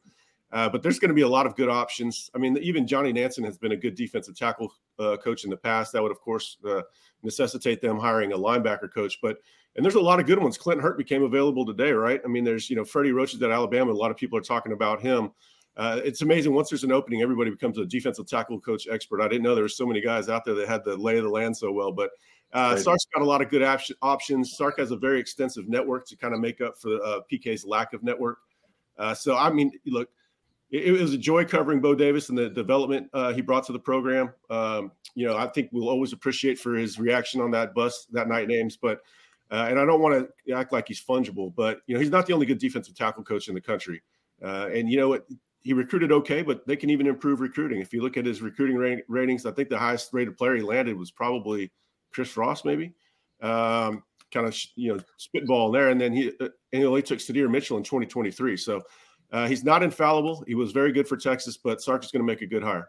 [0.52, 2.30] Uh, but there's going to be a lot of good options.
[2.34, 5.56] I mean, even Johnny Nansen has been a good defensive tackle uh, coach in the
[5.56, 5.92] past.
[5.92, 6.82] That would, of course, uh,
[7.22, 9.18] necessitate them hiring a linebacker coach.
[9.22, 9.38] But
[9.76, 10.58] and there's a lot of good ones.
[10.58, 12.20] Clinton Hurtt became available today, right?
[12.22, 13.92] I mean, there's you know Freddie Roach is at Alabama.
[13.92, 15.30] A lot of people are talking about him.
[15.74, 16.52] Uh, it's amazing.
[16.52, 19.22] Once there's an opening, everybody becomes a defensive tackle coach expert.
[19.22, 21.24] I didn't know there were so many guys out there that had the lay of
[21.24, 21.92] the land so well.
[21.92, 22.10] But
[22.52, 22.76] uh.
[22.76, 24.56] Sark's got a lot of good op- options.
[24.56, 27.92] Sark has a very extensive network to kind of make up for uh, PK's lack
[27.92, 28.38] of network.
[28.98, 30.08] Uh, so I mean, look,
[30.70, 33.72] it, it, was a joy covering Bo Davis and the development uh, he brought to
[33.72, 34.32] the program.
[34.50, 38.28] Um, you know, I think we'll always appreciate for his reaction on that bus that
[38.28, 39.00] night names, but.
[39.50, 42.26] Uh, and I don't want to act like he's fungible, but you know he's not
[42.26, 44.02] the only good defensive tackle coach in the country.
[44.42, 45.26] Uh, and you know what?
[45.60, 47.80] He recruited okay, but they can even improve recruiting.
[47.80, 50.96] If you look at his recruiting ratings, I think the highest rated player he landed
[50.96, 51.70] was probably
[52.12, 52.94] Chris Ross, maybe.
[53.40, 57.50] Um, kind of you know spitball there, and then he and he only took Sydir
[57.50, 58.56] Mitchell in 2023.
[58.56, 58.82] So
[59.32, 60.44] uh, he's not infallible.
[60.46, 62.88] He was very good for Texas, but Sark is going to make a good hire.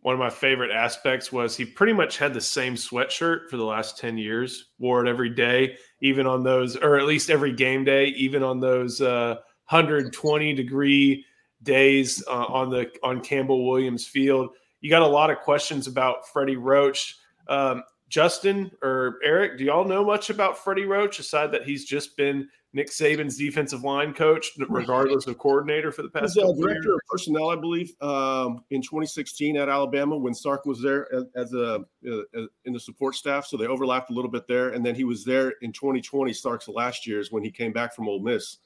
[0.00, 3.64] One of my favorite aspects was he pretty much had the same sweatshirt for the
[3.64, 7.84] last 10 years, wore it every day, even on those, or at least every game
[7.84, 9.36] day, even on those uh,
[9.68, 11.24] 120 degree
[11.62, 14.50] days uh, on the on Campbell Williams Field.
[14.80, 17.16] You got a lot of questions about Freddie Roach.
[17.48, 22.14] Um, Justin or Eric, do y'all know much about Freddie Roach aside that he's just
[22.14, 26.34] been Nick Saban's defensive line coach, regardless of coordinator for the past?
[26.34, 26.94] He's a director years?
[26.94, 31.54] of personnel, I believe, um, in 2016 at Alabama when Sark was there as, as
[31.54, 34.68] a uh, in the support staff, so they overlapped a little bit there.
[34.74, 38.08] And then he was there in 2020, Sark's last years when he came back from
[38.08, 38.58] Ole Miss.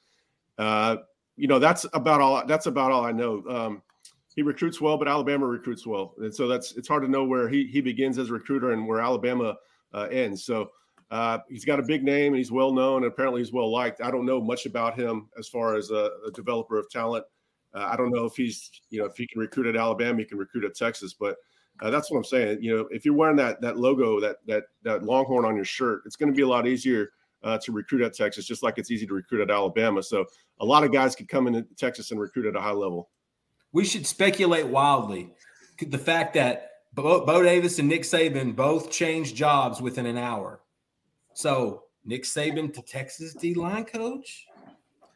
[0.57, 0.97] Uh,
[1.37, 2.45] you know, that's about all.
[2.45, 3.43] That's about all I know.
[3.47, 3.81] Um,
[4.37, 7.49] he recruits well, but Alabama recruits well, and so that's it's hard to know where
[7.49, 9.55] he he begins as a recruiter and where Alabama
[9.95, 10.45] uh, ends.
[10.45, 10.69] So
[11.09, 13.99] uh, he's got a big name and he's well known, and apparently he's well liked.
[13.99, 17.25] I don't know much about him as far as a, a developer of talent.
[17.73, 20.25] Uh, I don't know if he's you know if he can recruit at Alabama, he
[20.25, 21.35] can recruit at Texas, but
[21.81, 22.61] uh, that's what I'm saying.
[22.61, 26.03] You know, if you're wearing that that logo, that that that Longhorn on your shirt,
[26.05, 27.09] it's going to be a lot easier
[27.41, 30.03] uh, to recruit at Texas, just like it's easy to recruit at Alabama.
[30.03, 30.25] So
[30.59, 33.09] a lot of guys could come into Texas and recruit at a high level
[33.71, 35.33] we should speculate wildly.
[35.79, 40.61] The fact that Bo, Bo Davis and Nick Saban both changed jobs within an hour.
[41.33, 44.47] So Nick Saban to Texas D line coach.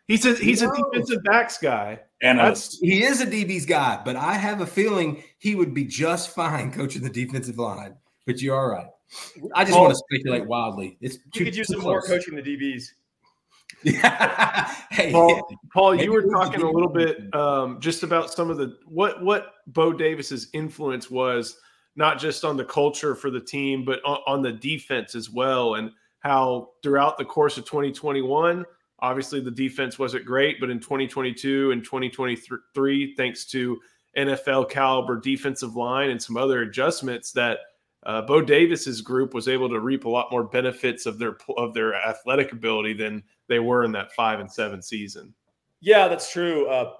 [0.07, 1.99] He's a he's a defensive backs guy.
[2.21, 2.39] And
[2.81, 6.71] he is a DB's guy, but I have a feeling he would be just fine
[6.71, 7.95] coaching the defensive line.
[8.27, 8.87] But you're right.
[9.55, 10.97] I just Paul, want to speculate wildly.
[11.01, 12.91] It's you too, could use some more coaching the DBs.
[14.91, 18.77] hey, Paul, Paul you were talking a little bit um, just about some of the
[18.85, 21.57] what what Bo Davis's influence was
[21.95, 25.75] not just on the culture for the team, but on, on the defense as well,
[25.75, 28.63] and how throughout the course of 2021,
[28.99, 33.79] obviously the defense wasn't great, but in 2022 and 2023, thanks to
[34.17, 37.59] NFL caliber defensive line and some other adjustments that
[38.03, 41.73] uh, Bo Davis's group was able to reap a lot more benefits of their of
[41.73, 45.33] their athletic ability than they were in that five and seven season.
[45.81, 46.67] Yeah, that's true.
[46.67, 46.93] Uh,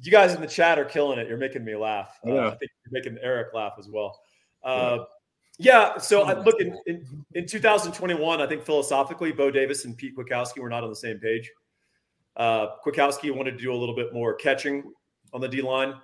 [0.00, 1.28] you guys in the chat are killing it.
[1.28, 2.18] You're making me laugh.
[2.26, 2.46] Uh, yeah.
[2.46, 4.18] I think you're making Eric laugh as well.
[4.64, 5.04] Uh,
[5.58, 5.98] yeah.
[5.98, 10.60] So I, look in, in, in 2021, I think philosophically, Bo Davis and Pete Kwiatkowski
[10.60, 11.50] were not on the same page.
[12.36, 14.84] Uh, Kwiatkowski wanted to do a little bit more catching
[15.34, 15.94] on the D line,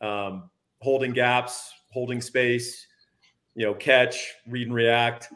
[0.00, 0.48] um,
[0.80, 2.86] holding gaps, holding space,
[3.54, 5.28] you know, catch, read and react.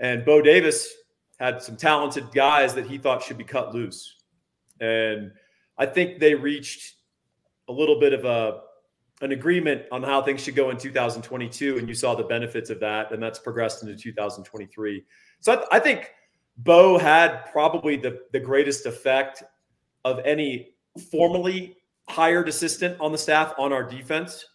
[0.00, 0.92] And Bo Davis
[1.40, 4.16] had some talented guys that he thought should be cut loose.
[4.78, 5.32] And
[5.78, 6.96] I think they reached
[7.68, 8.60] a little bit of a
[9.22, 12.80] an agreement on how things should go in 2022 and you saw the benefits of
[12.80, 15.04] that and that's progressed into 2023
[15.40, 16.10] so i, I think
[16.56, 19.42] bo had probably the, the greatest effect
[20.06, 20.70] of any
[21.10, 21.76] formally
[22.08, 24.46] hired assistant on the staff on our defense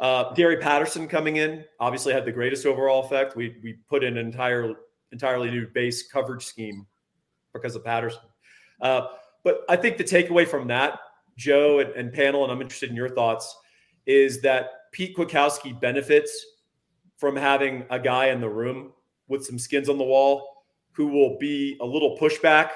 [0.00, 3.34] uh, Gary Patterson coming in obviously had the greatest overall effect.
[3.34, 4.74] We we put in an entire
[5.12, 6.86] entirely new base coverage scheme
[7.52, 8.20] because of Patterson.
[8.80, 9.08] Uh,
[9.44, 10.98] but I think the takeaway from that,
[11.36, 13.56] Joe and, and, panel, and I'm interested in your thoughts,
[14.06, 16.44] is that Pete Kwiatkowski benefits
[17.16, 18.92] from having a guy in the room
[19.28, 22.70] with some skins on the wall who will be a little pushback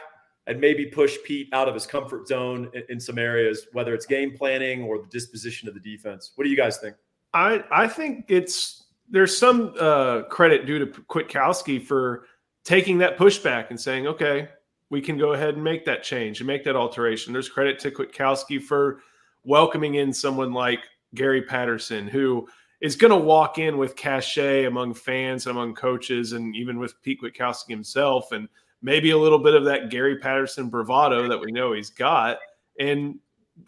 [0.47, 4.07] and maybe push Pete out of his comfort zone in, in, some areas, whether it's
[4.07, 6.33] game planning or the disposition of the defense.
[6.35, 6.97] What do you guys think?
[7.33, 12.27] I I think it's there's some uh, credit due to Kwiatkowski for
[12.65, 14.49] taking that pushback and saying, okay,
[14.89, 17.33] we can go ahead and make that change and make that alteration.
[17.33, 19.01] There's credit to Kwiatkowski for
[19.45, 20.81] welcoming in someone like
[21.15, 22.49] Gary Patterson, who
[22.81, 27.21] is going to walk in with cachet among fans, among coaches, and even with Pete
[27.23, 28.49] Kwiatkowski himself, and
[28.83, 32.39] maybe a little bit of that Gary Patterson bravado that we know he's got,
[32.79, 33.19] and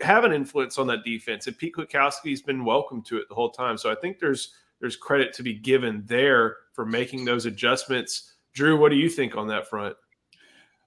[0.01, 1.47] have an influence on that defense.
[1.47, 3.77] And Pete Kwiatkowski's been welcome to it the whole time.
[3.77, 8.35] So I think there's there's credit to be given there for making those adjustments.
[8.53, 9.97] Drew, what do you think on that front?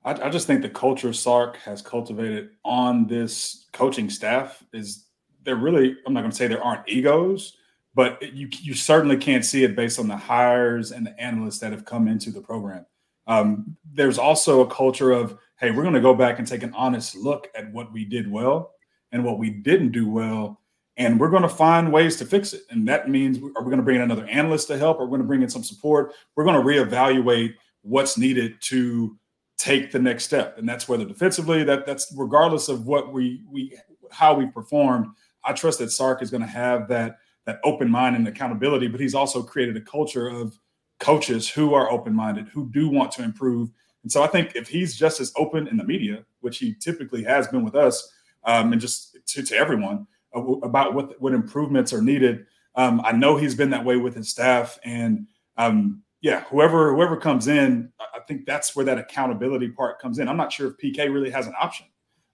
[0.03, 5.05] I, I just think the culture Sark has cultivated on this coaching staff is
[5.43, 5.95] they're really.
[6.05, 7.55] I'm not going to say there aren't egos,
[7.95, 11.71] but you you certainly can't see it based on the hires and the analysts that
[11.71, 12.85] have come into the program.
[13.27, 16.73] Um, there's also a culture of hey, we're going to go back and take an
[16.75, 18.73] honest look at what we did well
[19.13, 20.59] and what we didn't do well,
[20.97, 22.61] and we're going to find ways to fix it.
[22.69, 24.99] And that means are we going to bring in another analyst to help?
[24.99, 26.13] Or we're going to bring in some support.
[26.35, 29.17] We're going to reevaluate what's needed to
[29.57, 33.77] take the next step, and that's whether defensively that that's regardless of what we we
[34.11, 35.07] how we performed.
[35.43, 38.99] I trust that Sark is going to have that that open mind and accountability, but
[38.99, 40.57] he's also created a culture of
[40.99, 43.69] coaches who are open minded, who do want to improve.
[44.03, 47.23] And so I think if he's just as open in the media, which he typically
[47.23, 48.11] has been with us,
[48.45, 52.45] um, and just to, to everyone about what what improvements are needed.
[52.75, 57.17] Um, I know he's been that way with his staff, and um, yeah, whoever whoever
[57.17, 60.27] comes in, I think that's where that accountability part comes in.
[60.27, 61.85] I'm not sure if PK really has an option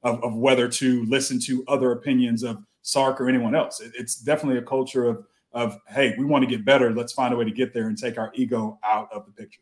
[0.04, 3.80] of, of whether to listen to other opinions of Sark or anyone else.
[3.80, 6.94] It, it's definitely a culture of of hey, we want to get better.
[6.94, 9.62] Let's find a way to get there and take our ego out of the picture.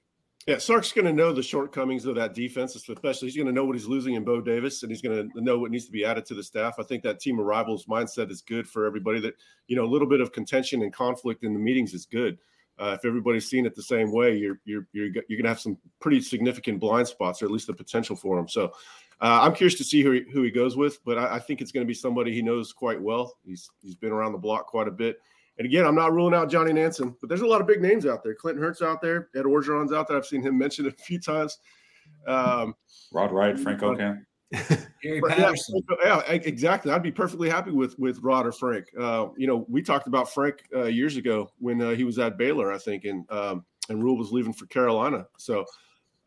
[0.49, 3.65] Yeah, Sark's going to know the shortcomings of that defense, especially he's going to know
[3.65, 6.03] what he's losing in Bo Davis, and he's going to know what needs to be
[6.03, 6.73] added to the staff.
[6.79, 9.19] I think that team arrivals mindset is good for everybody.
[9.19, 9.35] That
[9.67, 12.39] you know, a little bit of contention and conflict in the meetings is good.
[12.79, 15.59] Uh, if everybody's seeing it the same way, you're you're you're you're going to have
[15.59, 18.47] some pretty significant blind spots, or at least the potential for them.
[18.47, 18.73] So,
[19.21, 21.61] uh, I'm curious to see who he, who he goes with, but I, I think
[21.61, 23.37] it's going to be somebody he knows quite well.
[23.45, 25.19] He's he's been around the block quite a bit.
[25.59, 28.05] And again, I'm not ruling out Johnny Nansen, but there's a lot of big names
[28.05, 28.33] out there.
[28.33, 30.17] Clinton Hurtt's out there, Ed Orgeron's out there.
[30.17, 31.59] I've seen him mentioned a few times.
[32.25, 32.75] Um,
[33.11, 34.21] Rod Wright, Frank Okam.
[35.03, 35.81] Gary Patterson.
[36.03, 36.91] Yeah, yeah, exactly.
[36.91, 38.85] I'd be perfectly happy with with Rod or Frank.
[38.99, 42.37] Uh, you know, we talked about Frank uh, years ago when uh, he was at
[42.37, 45.27] Baylor, I think, and um, and Rhule was leaving for Carolina.
[45.37, 45.65] So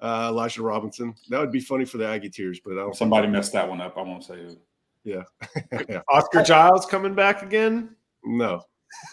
[0.00, 2.94] uh, Elijah Robinson, that would be funny for the Aggie tears, but I don't.
[2.94, 3.96] Somebody messed that one up.
[3.96, 4.56] I won't say who.
[5.04, 5.22] Yeah.
[5.88, 6.02] yeah.
[6.08, 7.96] Oscar Giles coming back again?
[8.24, 8.62] No.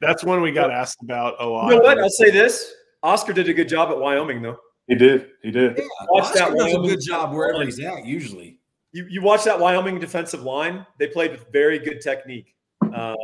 [0.00, 1.68] That's one we got asked about a lot.
[1.70, 1.98] You know what?
[1.98, 4.58] I'll say this: Oscar did a good job at Wyoming, though.
[4.86, 5.30] He did.
[5.42, 5.76] He did.
[5.76, 8.04] Yeah, watch Oscar that does Wyoming a good job wherever he's at.
[8.04, 8.58] Usually,
[8.92, 10.86] you you watch that Wyoming defensive line.
[10.98, 12.54] They played with very good technique.
[12.92, 13.14] Uh,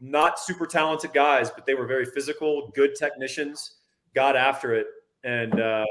[0.00, 3.76] not super talented guys, but they were very physical, good technicians.
[4.14, 4.86] Got after it,
[5.24, 5.84] and uh,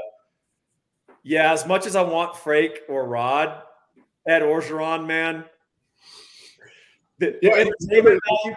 [1.24, 3.62] yeah, as much as I want Frank or Rod,
[4.26, 5.44] Ed Orgeron, man,
[7.20, 7.64] yeah,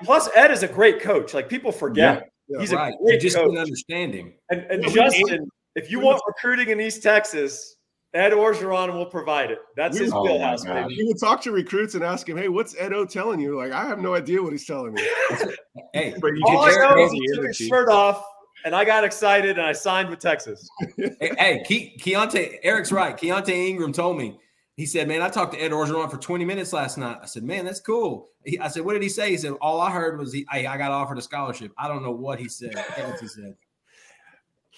[0.04, 1.34] plus Ed is a great coach.
[1.34, 2.94] Like people forget, yeah, he's right.
[2.94, 3.58] a great you just coach.
[3.58, 4.34] understand him.
[4.50, 7.76] And, and Justin, if you want recruiting in East Texas,
[8.14, 9.60] Ed Orgeron will provide it.
[9.76, 10.66] That's his oh wheelhouse.
[10.66, 13.72] You would talk to recruits and ask him, "Hey, what's Ed O telling you?" Like,
[13.72, 15.08] I have no idea what he's telling me.
[15.94, 18.24] hey, but you all I know is he took his shirt off,
[18.66, 20.68] and I got excited, and I signed with Texas.
[20.98, 23.16] hey, hey Ke- Keaontay, Eric's right.
[23.16, 24.40] Keaontay Ingram told me
[24.78, 27.44] he said, "Man, I talked to Ed Orgeron for 20 minutes last night." I said,
[27.44, 30.20] "Man, that's cool." He, I said, "What did he say?" He said, "All I heard
[30.20, 32.76] was he, hey, I got offered a scholarship." I don't know what he said.
[32.76, 33.56] What he said.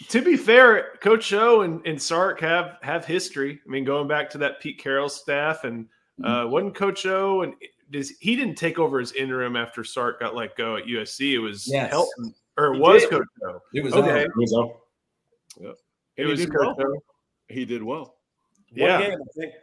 [0.08, 3.60] To be fair, Coach O and, and Sark have have history.
[3.66, 6.26] I mean, going back to that Pete Carroll staff, and mm-hmm.
[6.26, 7.54] uh, wasn't Coach O and
[7.92, 11.34] does he didn't take over as interim after Sark got let go at USC.
[11.34, 11.94] It was yes.
[11.94, 13.10] Helton, or it he was did.
[13.12, 13.60] Coach O.
[13.74, 14.22] It was okay.
[14.22, 14.82] It was O.
[15.60, 15.76] Yep.
[16.16, 16.88] It was Coach well.
[16.88, 17.04] O.
[17.50, 18.16] He did well.
[18.72, 19.02] Yeah.
[19.02, 19.54] Game, I think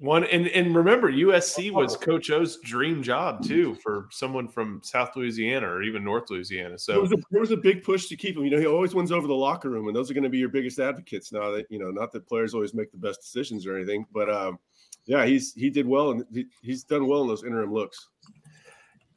[0.00, 5.14] one and, and remember USC was Coach O's dream job too for someone from South
[5.14, 6.78] Louisiana or even North Louisiana.
[6.78, 8.44] So there was, a, there was a big push to keep him.
[8.44, 10.38] You know, he always wins over the locker room, and those are going to be
[10.38, 11.32] your biggest advocates.
[11.32, 14.30] Now that you know, not that players always make the best decisions or anything, but
[14.30, 14.58] um,
[15.04, 18.08] yeah, he's he did well and he, he's done well in those interim looks.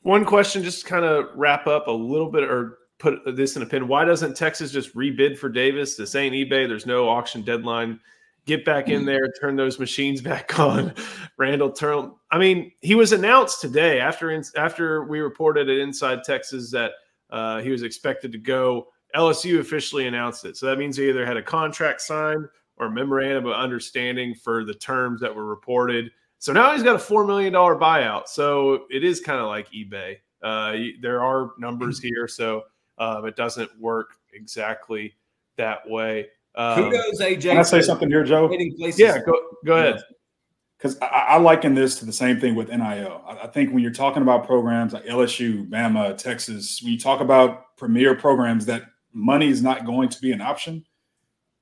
[0.01, 3.65] One question, just kind of wrap up a little bit or put this in a
[3.65, 3.87] pin.
[3.87, 5.95] Why doesn't Texas just rebid for Davis?
[5.95, 6.67] This ain't eBay.
[6.67, 8.01] There's no auction deadline
[8.45, 10.93] get back in there, turn those machines back on.
[11.37, 12.19] Randall Turl.
[12.31, 16.91] I mean, he was announced today after in, after we reported at Inside Texas that
[17.29, 18.87] uh, he was expected to go.
[19.15, 22.91] LSU officially announced it, so that means he either had a contract signed or a
[22.91, 26.09] memorandum of understanding for the terms that were reported.
[26.39, 28.27] So now he's got a four million dollar buyout.
[28.27, 30.17] So it is kind of like eBay.
[30.41, 32.63] Uh, there are numbers here, so
[32.97, 35.13] um, it doesn't work exactly
[35.57, 36.27] that way.
[36.55, 37.41] Um, Kudos, AJ.
[37.41, 38.51] Can I say something here, Joe?
[38.51, 39.33] Yeah, go,
[39.65, 40.01] go ahead.
[40.77, 43.23] Because I, I, liken this to the same thing with NIL.
[43.25, 47.21] I, I think when you're talking about programs like LSU, Bama, Texas, when you talk
[47.21, 48.83] about premier programs that
[49.13, 50.85] money is not going to be an option,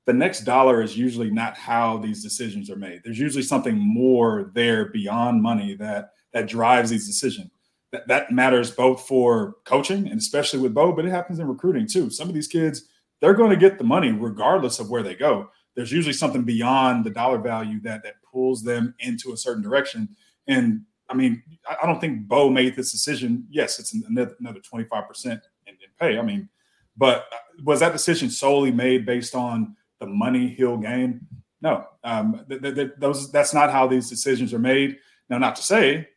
[0.04, 3.02] the next dollar is usually not how these decisions are made.
[3.04, 7.50] There's usually something more there beyond money that that drives these decisions.
[7.92, 11.86] That, that matters both for coaching and especially with Bo, but it happens in recruiting
[11.86, 12.10] too.
[12.10, 12.88] Some of these kids–
[13.22, 15.48] they're going to get the money regardless of where they go.
[15.76, 20.08] There's usually something beyond the dollar value that that pulls them into a certain direction.
[20.48, 21.42] And I mean,
[21.80, 23.46] I don't think Bo made this decision.
[23.48, 26.18] Yes, it's another 25% in, in pay.
[26.18, 26.48] I mean,
[26.96, 27.26] but
[27.64, 31.26] was that decision solely made based on the money he'll gain?
[31.60, 34.98] No, um, th- th- th- those that's not how these decisions are made.
[35.30, 36.08] Now, not to say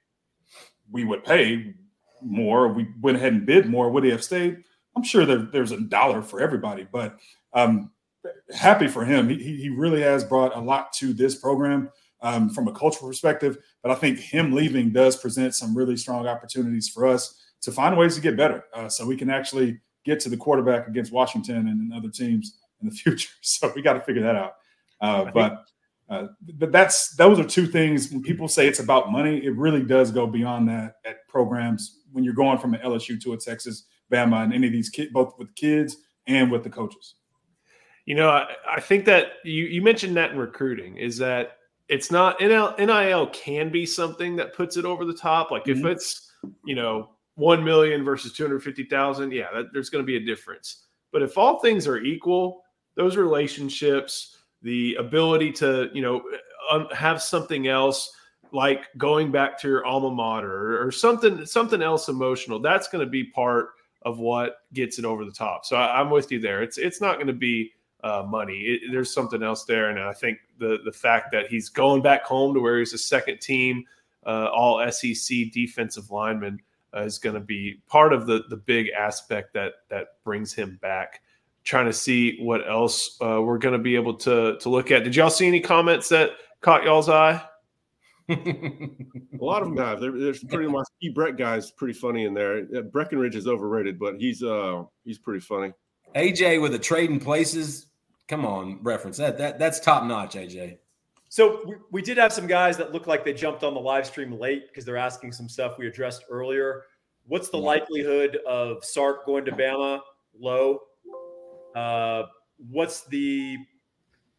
[0.92, 1.76] we would pay
[2.24, 3.92] more, we went ahead and bid more.
[3.92, 4.64] Would he have stayed?
[4.96, 7.18] I'm sure there, there's a dollar for everybody, but
[7.54, 7.92] um,
[8.54, 9.30] happy for him.
[9.30, 11.90] He, he really has brought a lot to this program
[12.22, 13.58] um, from a cultural perspective.
[13.84, 17.98] But I think him leaving does present some really strong opportunities for us to find
[17.98, 21.68] ways to get better, uh, so we can actually get to the quarterback against Washington
[21.68, 23.30] and, other teams in the future.
[23.42, 24.54] So we got to figure that out.
[25.02, 25.66] Uh, but
[26.08, 26.28] uh,
[26.60, 28.12] but that's those are two things.
[28.12, 32.02] When people say it's about money, it really does go beyond that at programs.
[32.12, 35.12] When you're going from an LSU to a Texas, Bama and any of these kids,
[35.12, 35.98] both with kids
[36.28, 37.16] and with the coaches.
[38.06, 42.12] You know, I, I think that you, you mentioned that in recruiting is that it's
[42.12, 45.52] not NIL, NIL can be something that puts it over the top.
[45.52, 45.86] Like mm-hmm.
[45.86, 46.32] if it's,
[46.66, 50.84] you know, 1 million versus 250,000, yeah, that, there's going to be a difference.
[51.12, 52.62] But if all things are equal,
[52.96, 56.24] those relationships, the ability to, you know,
[56.72, 58.12] um, have something else
[58.52, 63.06] like going back to your alma mater or, or something something else emotional, that's going
[63.06, 63.70] to be part
[64.06, 65.66] of what gets it over the top.
[65.66, 66.62] So I, am with you there.
[66.62, 68.62] It's it's not going to be uh, money.
[68.62, 72.24] It, there's something else there, and I think the the fact that he's going back
[72.24, 73.84] home to where he's a second team
[74.26, 76.60] uh, All SEC defensive lineman
[76.96, 80.80] uh, is going to be part of the the big aspect that that brings him
[80.82, 81.22] back.
[81.64, 85.04] Trying to see what else uh, we're going to be able to to look at.
[85.04, 86.32] Did y'all see any comments that
[86.62, 87.44] caught y'all's eye?
[88.30, 90.00] a lot of them have.
[90.00, 92.64] There, there's pretty much key Brett guys pretty funny in there.
[92.84, 95.74] Breckenridge is overrated, but he's uh he's pretty funny.
[96.16, 97.88] AJ with a trading places.
[98.28, 100.80] Come on, reference that that that's top notch, AJ.
[101.30, 104.08] So we, we did have some guys that look like they jumped on the live
[104.08, 106.84] stream late because they're asking some stuff we addressed earlier.
[107.28, 110.00] What's the likelihood of Sark going to Bama?
[110.40, 110.80] Low.
[111.76, 112.24] Uh,
[112.70, 113.58] what's the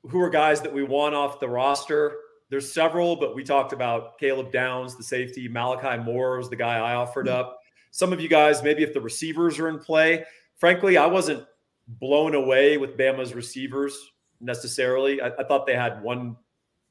[0.08, 2.16] who are guys that we want off the roster?
[2.48, 5.48] There's several, but we talked about Caleb Downs, the safety.
[5.48, 7.38] Malachi Moore was the guy I offered mm-hmm.
[7.40, 7.58] up.
[7.90, 10.24] Some of you guys, maybe if the receivers are in play,
[10.58, 11.44] frankly, I wasn't
[11.88, 13.96] blown away with Bama's receivers
[14.40, 15.20] necessarily.
[15.20, 16.36] I, I thought they had one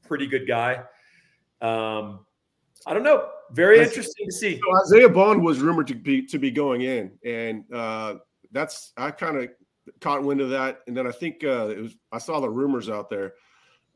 [0.06, 0.82] pretty good guy.
[1.60, 2.26] Um,
[2.86, 3.28] I don't know.
[3.52, 4.58] Very interesting to see.
[4.58, 8.16] So Isaiah Bond was rumored to be to be going in, and uh,
[8.50, 9.50] that's I kind of
[10.00, 12.90] caught wind of that, and then I think uh, it was I saw the rumors
[12.90, 13.34] out there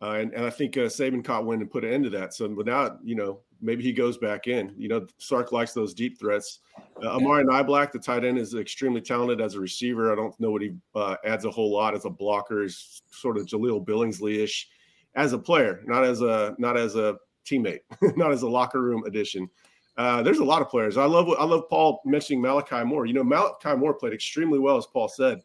[0.02, 2.32] uh, and, and I think uh, Saban caught wind and put an end to that.
[2.32, 4.72] So, now, you know, maybe he goes back in.
[4.78, 6.60] You know, Sark likes those deep threats.
[7.02, 10.10] Uh, Amari Niblack, the tight end, is extremely talented as a receiver.
[10.10, 12.62] I don't know what he uh, adds a whole lot as a blocker.
[12.62, 14.68] He's sort of Jahleel Billingsley ish
[15.16, 17.80] as a player, not as a not as a teammate,
[18.16, 19.50] not as a locker room addition.
[19.98, 20.96] Uh, there's a lot of players.
[20.96, 23.04] I love I love Paul mentioning Malachi Moore.
[23.04, 25.40] You know, Malachi Moore played extremely well, as Paul said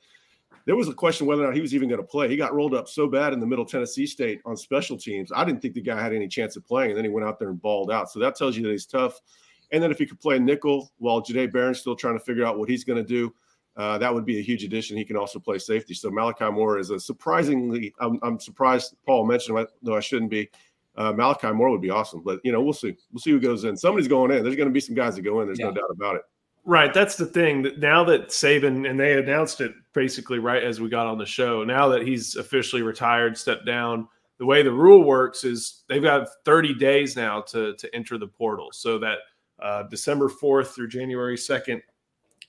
[0.65, 2.27] there was a question whether or not he was even going to play.
[2.27, 5.31] He got rolled up so bad in the Middle Tennessee State on special teams.
[5.33, 7.39] I didn't think the guy had any chance of playing, and then he went out
[7.39, 8.11] there and balled out.
[8.11, 9.19] So that tells you that he's tough.
[9.71, 12.57] And then if he could play nickel while Jahdae Barron's still trying to figure out
[12.57, 13.33] what he's going to do,
[13.77, 14.97] uh, that would be a huge addition.
[14.97, 15.93] He can also play safety.
[15.93, 17.93] So Malachi Moore is a surprisingly.
[17.99, 20.49] I'm, I'm surprised Paul mentioned, him, though I shouldn't be.
[20.97, 22.95] Uh, Malachi Moore would be awesome, but you know we'll see.
[23.11, 23.75] We'll see who goes in.
[23.75, 24.43] Somebody's going in.
[24.43, 25.47] There's going to be some guys that go in.
[25.47, 25.65] There's yeah.
[25.65, 26.21] no doubt about it.
[26.67, 26.91] Right.
[26.91, 27.61] That's the thing.
[27.61, 31.25] That now that Saban and they announced it basically right as we got on the
[31.25, 31.63] show.
[31.63, 34.07] Now that he's officially retired, stepped down,
[34.39, 38.27] the way the rule works is they've got 30 days now to to enter the
[38.27, 38.69] portal.
[38.73, 39.19] So that
[39.61, 41.81] uh, December 4th through January 2nd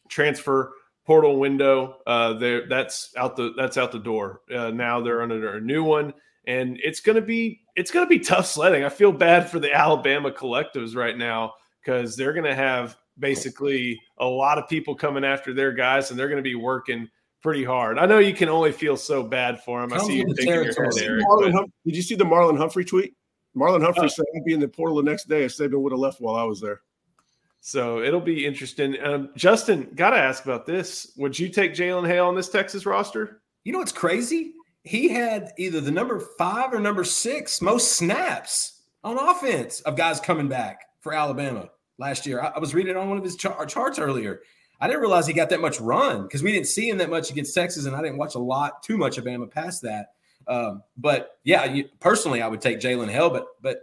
[0.08, 0.72] transfer
[1.04, 4.40] portal window, uh, there that's out the that's out the door.
[4.54, 6.14] Uh, now they're under a new one,
[6.46, 8.82] and it's to be it's to be tough sledding.
[8.82, 11.52] I feel bad for the Alabama collectives right now
[11.84, 16.28] because they're to have basically a lot of people coming after their guys, and they're
[16.28, 17.08] going to be working
[17.42, 17.98] pretty hard.
[17.98, 19.92] I know you can only feel so bad for them.
[19.92, 21.24] I see you taking your head, Eric.
[21.52, 23.14] Hum- Did you see the Marlon Humphrey tweet?
[23.56, 25.92] Marlon Humphrey uh, said I'd be in the portal the next day if Saban would
[25.92, 26.80] have left while I was there.
[27.60, 28.96] So it'll be interesting.
[29.02, 31.12] Um, Justin, got to ask about this.
[31.16, 33.42] Would you take Jalen Hale on this Texas roster?
[33.64, 34.52] You know what's crazy?
[34.84, 40.20] He had either the number five or number six most snaps on offense of guys
[40.20, 42.40] coming back for Alabama last year.
[42.40, 44.40] I, I was reading on one of his char- charts earlier.
[44.80, 47.30] I didn't realize he got that much run because we didn't see him that much
[47.30, 50.08] against Texas, and I didn't watch a lot too much of Bama past that.
[50.46, 53.80] Um, but yeah, you, personally, I would take Jalen Hill, But but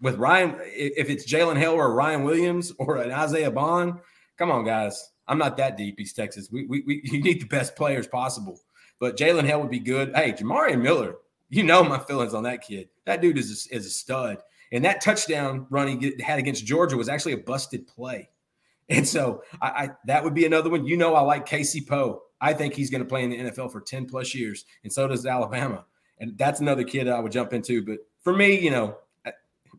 [0.00, 3.94] with Ryan, if it's Jalen Hill or Ryan Williams or an Isaiah Bond,
[4.36, 5.12] come on, guys.
[5.28, 6.48] I'm not that deep, East Texas.
[6.52, 8.60] We, we, we you need the best players possible.
[8.98, 10.14] But Jalen Hill would be good.
[10.14, 11.16] Hey, Jamari Miller,
[11.50, 12.88] you know my feelings on that kid.
[13.04, 14.38] That dude is a, is a stud.
[14.76, 18.28] And that touchdown run he had against Georgia was actually a busted play.
[18.90, 20.86] And so I, I, that would be another one.
[20.86, 22.22] You know, I like Casey Poe.
[22.42, 25.08] I think he's going to play in the NFL for 10 plus years, and so
[25.08, 25.86] does Alabama.
[26.20, 27.82] And that's another kid I would jump into.
[27.82, 29.30] But for me, you know, uh,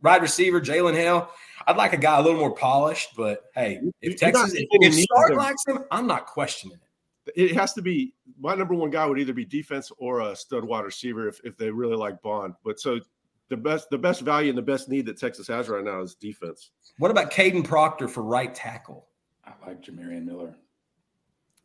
[0.02, 1.30] wide receiver, Jalen Hale,
[1.68, 3.10] I'd like a guy a little more polished.
[3.16, 6.80] But hey, if Texas, if, if Sark likes him, I'm not questioning
[7.28, 7.34] it.
[7.36, 10.64] It has to be my number one guy would either be defense or a stud
[10.64, 12.56] wide receiver if, if they really like Bond.
[12.64, 13.00] But so
[13.50, 16.16] the best the best value and the best need that Texas has right now is
[16.16, 16.72] defense.
[16.98, 19.08] What about Kadyn Proctor for right tackle?
[19.46, 20.56] I like Jamarion Miller.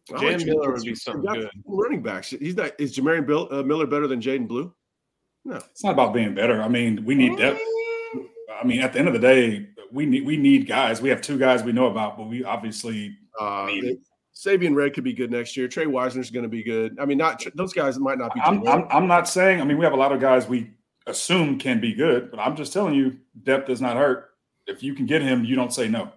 [0.09, 1.51] Jam like Miller would be something good.
[1.67, 2.31] Running backs.
[2.31, 2.73] He's not.
[2.79, 4.73] Is Jamarion Bill, uh, Miller better than Jaydon Blue?
[5.45, 6.63] No, it's not about being better.
[6.63, 7.61] I mean, we need depth.
[8.61, 11.01] I mean, at the end of the day, we need we need guys.
[11.01, 13.99] We have two guys we know about, but we obviously uh, need.
[14.35, 15.69] Savion Red could be good next year.
[15.69, 16.99] Tre Wisner's going to be good.
[16.99, 18.41] I mean, not those guys might not be.
[18.41, 19.61] I'm, I'm, I'm, not saying.
[19.61, 20.71] I mean, we have a lot of guys we
[21.07, 24.31] assume can be good, but I'm just telling you, depth does not hurt.
[24.67, 26.13] If you can get him, you don't say no.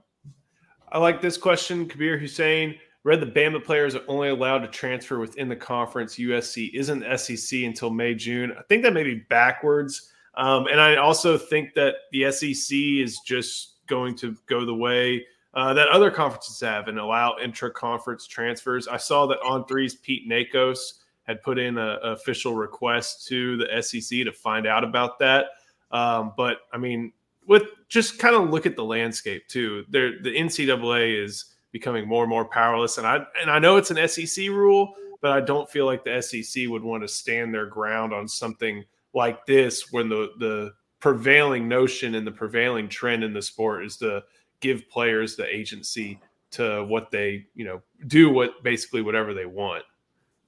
[0.92, 2.76] I like this question, Kabir Hussein.
[3.04, 6.16] Read the Bama players are only allowed to transfer within the conference.
[6.16, 8.52] USC isn't SEC until May, June.
[8.58, 10.12] I think that may be backwards.
[10.36, 15.26] Um, and I also think that the SEC is just going to go the way
[15.54, 18.88] uh, that other conferences have and allow intra conference transfers.
[18.88, 20.94] I saw that On3's, Pete Nakos
[21.26, 25.48] had put in an official request to the SEC to find out about that.
[25.92, 27.12] Um, but I mean,
[27.48, 29.86] with just kind of look at the landscape too.
[29.90, 33.92] There, the NCAA is becoming more and more powerless, and I and I know it's
[33.92, 37.66] an SEC rule, but I don't feel like the SEC would want to stand their
[37.66, 43.34] ground on something like this when the the prevailing notion and the prevailing trend in
[43.34, 44.24] the sport is to
[44.60, 46.20] give players the agency
[46.52, 49.84] to what they you know do what basically whatever they want.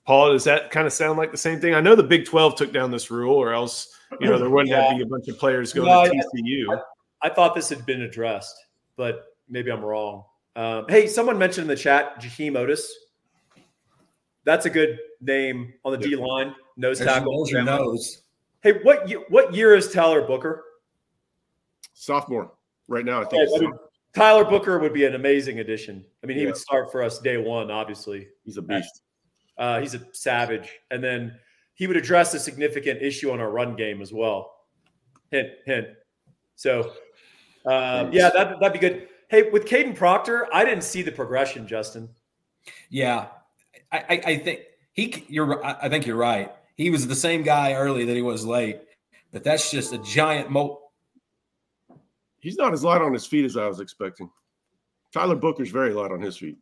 [0.07, 1.75] Paul, does that kind of sound like the same thing?
[1.75, 4.69] I know the Big 12 took down this rule, or else, you know, there wouldn't
[4.69, 4.83] yeah.
[4.83, 6.81] have to be a bunch of players going no, to TCU.
[7.21, 8.55] I, I, thought this had been addressed,
[8.95, 10.23] but maybe I'm wrong.
[10.55, 12.85] Um, hey, someone mentioned in the chat Jaheim Oatis.
[14.45, 17.45] That's a good name on the D line, nose tackle.
[17.51, 18.21] Nose.
[18.61, 20.63] Hey, what what year is Tyler Booker?
[21.93, 22.53] Sophomore,
[22.87, 23.23] right now.
[23.23, 23.49] I think.
[23.61, 23.69] Yeah,
[24.15, 26.05] Tyler Booker would be an amazing addition.
[26.23, 26.51] I mean, he yeah.
[26.51, 27.69] would start for us day one.
[27.69, 29.01] Obviously, he's a beast.
[29.57, 30.71] Uh, he's a savage.
[30.91, 31.37] And then
[31.73, 34.53] he would address a significant issue on our run game as well.
[35.31, 35.87] Hint, hint.
[36.55, 36.91] So,
[37.65, 39.07] uh, yeah, that, that'd be good.
[39.29, 42.09] Hey, with Kadyn Proctor, I didn't see the progression, Justin.
[42.89, 43.27] Yeah,
[43.91, 44.61] I, I, I think
[44.93, 45.25] he.
[45.27, 45.63] You're.
[45.65, 46.51] I think you're right.
[46.75, 48.79] He was the same guy early that he was late,
[49.31, 50.79] but that's just a giant moat.
[52.39, 54.29] He's not as light on his feet as I was expecting.
[55.13, 56.57] Tyler Booker's very light on his feet.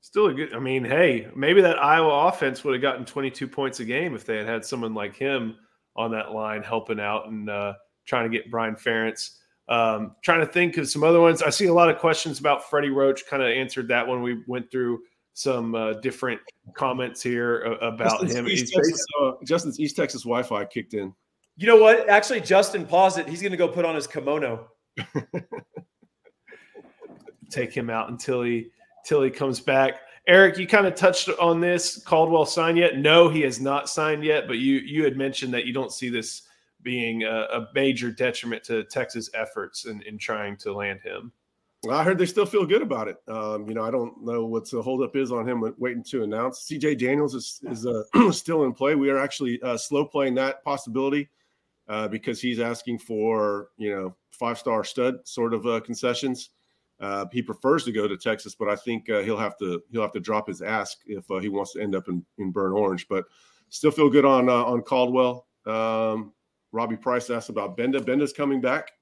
[0.00, 0.54] Still a good.
[0.54, 4.24] I mean, hey, maybe that Iowa offense would have gotten 22 points a game if
[4.24, 5.56] they had had someone like him
[5.94, 7.74] on that line helping out and uh,
[8.06, 9.36] trying to get Brian Ferentz.
[9.68, 11.42] Um, trying to think of some other ones.
[11.42, 13.26] I see a lot of questions about Freddie Roach.
[13.26, 15.00] Kind of answered that when we went through
[15.34, 16.40] some uh, different
[16.74, 18.48] comments here about Justin's him.
[18.48, 21.14] East Texas, uh, Justin's East Texas Wi-Fi kicked in.
[21.56, 22.08] You know what?
[22.08, 23.28] Actually, Justin, pause it.
[23.28, 24.68] He's going to go put on his kimono.
[27.50, 28.70] Take him out until he
[29.04, 30.00] till he comes back.
[30.26, 32.02] Eric, you kind of touched on this.
[32.04, 32.98] Caldwell signed yet?
[32.98, 34.46] No, he has not signed yet.
[34.46, 36.42] But you you had mentioned that you don't see this
[36.82, 41.32] being a, a major detriment to Texas efforts in, in trying to land him.
[41.82, 43.16] Well, I heard they still feel good about it.
[43.26, 46.68] Um, you know, I don't know what the holdup is on him waiting to announce.
[46.70, 48.94] CJ Daniels is, is uh, still in play.
[48.94, 51.30] We are actually uh, slow playing that possibility
[51.88, 56.50] uh, because he's asking for, you know, five star stud sort of uh, concessions.
[57.00, 60.02] Uh, he prefers to go to Texas, but I think uh, he'll have to he'll
[60.02, 62.72] have to drop his ask if uh, he wants to end up in, in burn
[62.72, 63.08] orange.
[63.08, 63.24] But
[63.70, 65.46] still feel good on uh, on Caldwell.
[65.64, 66.32] Um,
[66.72, 68.00] Robbie Price asked about Gbenda.
[68.00, 68.92] Gbenda's coming back.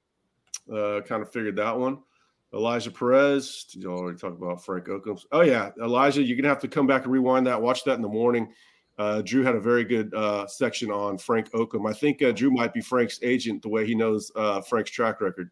[0.73, 1.99] Uh, kind of figured that one.
[2.55, 3.65] Elijah Perez.
[3.65, 5.27] Did you already talk about Frank Okam's?
[5.33, 6.23] Oh yeah, Elijah.
[6.23, 7.61] You're gonna have to come back and rewind that.
[7.61, 8.53] Watch that in the morning.
[8.97, 10.13] Uh, Drew had a very good
[10.49, 11.89] section on Frank Okam.
[11.89, 14.31] I think Drew might be Frank's agent the way he knows
[14.69, 15.51] Frank's track record.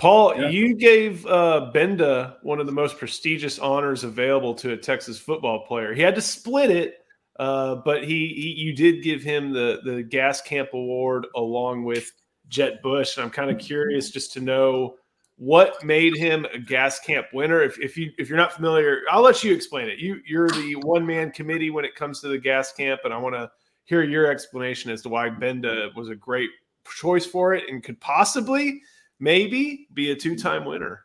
[0.00, 0.48] Paul, yeah.
[0.48, 5.66] you gave uh, Gbenda one of the most prestigious honors available to a Texas football
[5.66, 5.92] player.
[5.92, 7.04] He had to split it,
[7.38, 12.10] uh, but he, he, you did give him the the Gas Camp Award along with
[12.48, 13.18] Jet Bush.
[13.18, 14.96] And I'm kind of curious just to know
[15.36, 19.22] what made him a gas camp winner if, if you if you're not familiar i'll
[19.22, 22.36] let you explain it you you're the one man committee when it comes to the
[22.36, 23.50] gas camp and i want to
[23.84, 26.50] hear your explanation as to why gbenda was a great
[26.94, 28.82] choice for it and could possibly
[29.20, 31.04] maybe be a two-time winner.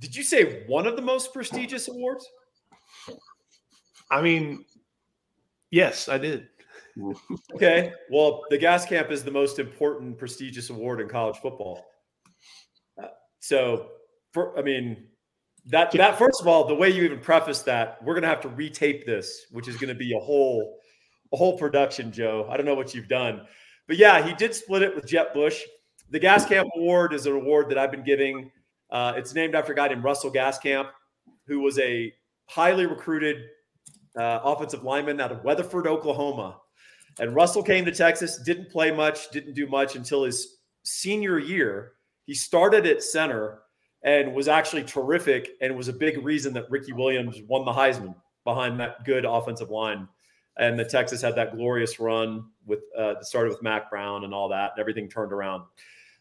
[0.00, 2.26] Did you say one of the most prestigious awards?
[4.10, 4.64] I mean
[5.70, 6.48] yes i did.
[7.54, 11.84] Okay well the gas camp is the most important prestigious award in college football.
[13.00, 13.08] Uh,
[13.40, 13.90] so,
[14.32, 15.08] for, I mean,
[15.66, 18.50] that that first of all, the way you even preface that, we're gonna have to
[18.50, 20.78] retape this, which is gonna be a whole
[21.32, 22.46] a whole production, Joe.
[22.50, 23.46] I don't know what you've done,
[23.86, 25.62] but yeah, he did split it with Jet Bush.
[26.10, 28.50] The Gascamp Award is an award that I've been giving.
[28.90, 30.88] Uh, it's named after a guy named Russell Gascamp,
[31.46, 32.12] who was a
[32.46, 33.38] highly recruited
[34.16, 36.60] uh, offensive lineman out of Weatherford, Oklahoma.
[37.18, 41.94] And Russell came to Texas, didn't play much, didn't do much until his senior year
[42.26, 43.60] he started at center
[44.02, 48.14] and was actually terrific and was a big reason that Ricky Williams won the Heisman
[48.44, 50.08] behind that good offensive line.
[50.56, 54.48] And the Texas had that glorious run with uh, started with Mack Brown and all
[54.50, 55.64] that, and everything turned around.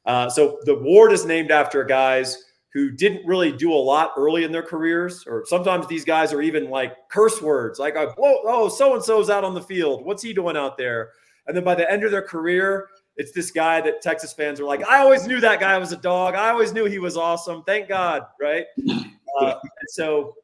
[0.06, 4.44] Uh, so the award is named after guys who didn't really do a lot early
[4.44, 8.96] in their careers, or sometimes these guys are even like curse words, like "oh, so
[8.96, 10.04] and so's out on the field.
[10.04, 11.12] What's he doing out there?"
[11.46, 14.66] And then by the end of their career, it's this guy that Texas fans are
[14.66, 16.36] like, I always knew that guy was a dog.
[16.36, 17.64] I always knew he was awesome.
[17.64, 18.66] Thank God, right?
[19.42, 19.56] Uh,
[19.88, 20.36] so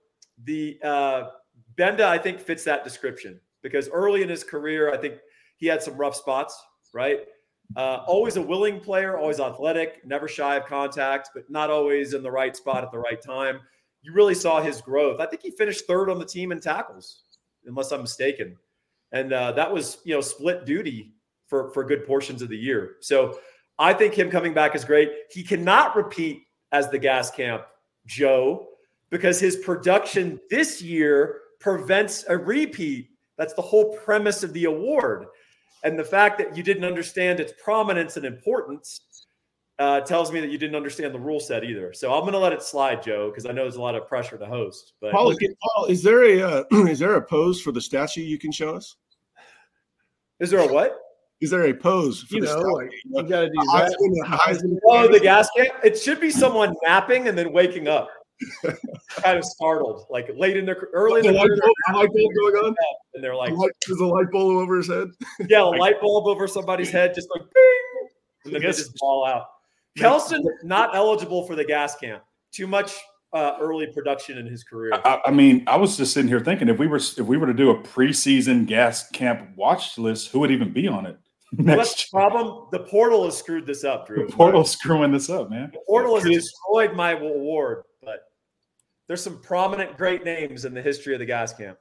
[0.45, 1.25] the uh,
[1.77, 5.16] Gbenda, I think, fits that description because early in his career, I think
[5.57, 6.62] he had some rough spots,
[6.93, 7.20] right?
[7.76, 12.24] Uh, always a willing player, always athletic, never shy of contact, but not always in
[12.24, 13.60] the right spot at the right time.
[14.01, 15.20] You really saw his growth.
[15.20, 17.24] I think he finished third on the team in tackles,
[17.66, 18.55] unless I'm mistaken.
[19.12, 21.14] And uh, that was, you know, split duty
[21.47, 22.95] for, for good portions of the year.
[23.01, 23.39] So
[23.78, 25.12] I think him coming back is great.
[25.32, 27.64] He cannot repeat as the gas camp
[28.05, 28.68] Joe
[29.10, 33.09] because his production this year prevents a repeat.
[33.39, 35.25] That's the whole premise of the award.
[35.83, 38.99] And the fact that you didn't understand its prominence and importance
[39.79, 41.93] uh, tells me that you didn't understand the rule set either.
[41.93, 44.05] So I'm going to let it slide, Joe, because I know there's a lot of
[44.09, 44.91] pressure to host.
[44.99, 48.37] But Paul, Paul is there a uh, is there a pose for the statue you
[48.37, 48.97] can show us?
[50.41, 50.99] Is there a what?
[51.39, 52.25] Is there a pose?
[52.29, 54.79] you know, like, you got to do that.
[54.85, 55.67] Oh, the gas can.
[55.81, 58.09] It should be someone napping and then waking up,
[59.09, 61.21] kind of startled, like late in their early.
[61.21, 62.75] The in light, bulb, light bulb going on,
[63.13, 63.53] and they're like,
[63.85, 65.07] "There's a light bulb over his head."
[65.49, 68.09] yeah, a light bulb over somebody's head, just like, Bing!
[68.45, 69.47] and then they just fall out.
[69.97, 72.23] Kelston not eligible for the gas camp.
[72.51, 72.95] Too much
[73.33, 74.93] uh, early production in his career.
[74.93, 77.47] I, I, mean, I was just sitting here thinking if we were if we were
[77.47, 81.17] to do a preseason gas camp watch list, who would even be on it?
[81.57, 82.67] Well, the problem.
[82.71, 84.27] The portal has screwed this up, Drew.
[84.27, 85.71] The portal's screwing this up, man.
[85.73, 87.88] The portal has destroyed my award, but
[89.10, 91.80] there's some prominent great names in the history of the gas camp.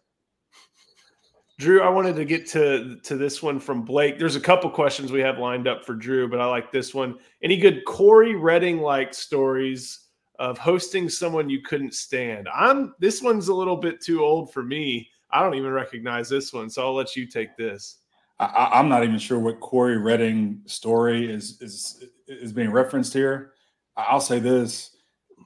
[1.59, 4.19] Drew, I wanted to get to to this one from Blake.
[4.19, 7.17] There's a couple questions we have lined up for Drew, but I like this one.
[7.43, 10.07] Any good Cory Redding like stories
[10.39, 12.49] of hosting someone you couldn't stand?
[12.55, 15.11] I'm this one's a little bit too old for me.
[15.31, 17.99] I don't even recognize this one, so I'll let you take this.
[18.41, 23.53] I, am not even sure what Cory Redding story is is is being referenced here.
[23.97, 24.97] I'll say this.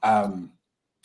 [0.04, 0.52] Um,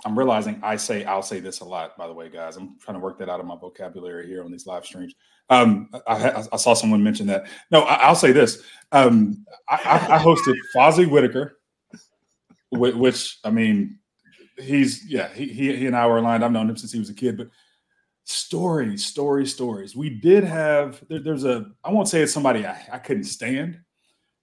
[0.06, 1.98] I'm realizing I say I'll say this a lot.
[1.98, 4.52] By the way, guys, I'm trying to work that out of my vocabulary here on
[4.52, 5.16] these live streams.
[5.50, 7.48] Um, I, I, saw someone mention that.
[7.72, 8.62] No, I, will say this.
[8.92, 11.58] Um, I, I, hosted Fozzie Whitaker,
[12.72, 13.98] which I mean,
[14.58, 16.44] he's yeah, he, he, he and I were aligned.
[16.44, 17.48] I've known him since he was a kid, but
[18.26, 19.96] stories, stories, stories.
[19.96, 23.80] We did have there, there's a I won't say it's somebody I, I couldn't stand,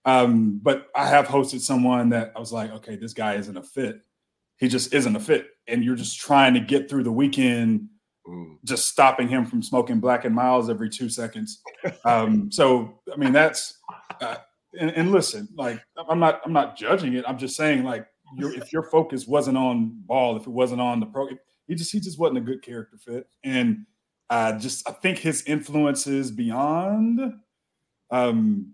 [0.04, 3.62] um, but I have hosted someone that I was like, okay, this guy isn't a
[3.62, 4.00] fit.
[4.64, 7.86] He just isn't a fit, and you're just trying to get through the weekend,
[8.26, 8.56] mm.
[8.64, 11.60] just stopping him from smoking Black and Milds every two seconds.
[12.06, 13.78] Um, so I mean that's.
[14.22, 14.36] Uh,
[14.80, 17.26] and, and listen, like I'm not I'm not judging it.
[17.28, 18.06] I'm just saying like
[18.38, 21.28] your, if your focus wasn't on ball, if it wasn't on the pro,
[21.66, 23.84] he just he just wasn't a good character fit, and
[24.30, 27.20] uh, just I think his influences beyond
[28.10, 28.72] um,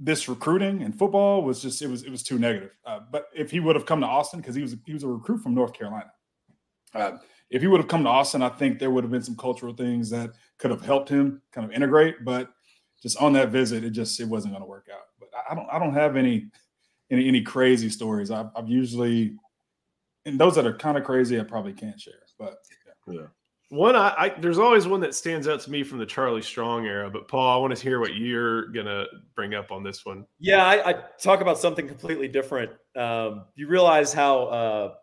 [0.00, 2.70] this recruiting and football was just it was it was too negative.
[2.86, 5.08] Uh, but if he would have come to Austin because he was he was a
[5.08, 6.12] recruit from North Carolina,
[6.94, 7.12] uh,
[7.50, 9.74] if he would have come to Austin, I think there would have been some cultural
[9.74, 12.24] things that could have helped him kind of integrate.
[12.24, 12.50] But
[13.02, 15.02] just on that visit, it just it wasn't going to work out.
[15.18, 16.48] But I don't I don't have any
[17.10, 18.30] any any crazy stories.
[18.30, 19.36] I've, I've usually
[20.24, 22.14] and those that are kind of crazy, I probably can't share.
[22.38, 22.58] But
[23.06, 23.14] yeah.
[23.14, 23.26] yeah.
[23.70, 26.86] One, I, I, there's always one that stands out to me from the Charlie Strong
[26.86, 27.10] era.
[27.10, 29.04] But Paul, I want to hear what you're gonna
[29.34, 30.24] bring up on this one.
[30.38, 32.70] Yeah, I, I talk about something completely different.
[32.96, 34.94] Um, you realize how uh,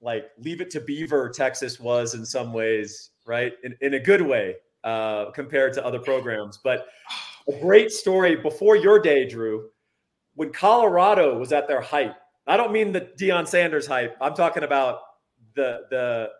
[0.00, 3.54] like Leave It to Beaver Texas was in some ways, right?
[3.64, 4.54] In, in a good way
[4.84, 6.60] uh, compared to other programs.
[6.62, 6.86] But
[7.48, 9.68] a great story before your day, Drew,
[10.34, 12.12] when Colorado was at their height.
[12.46, 14.16] I don't mean the Deion Sanders hype.
[14.20, 15.00] I'm talking about
[15.54, 16.30] the the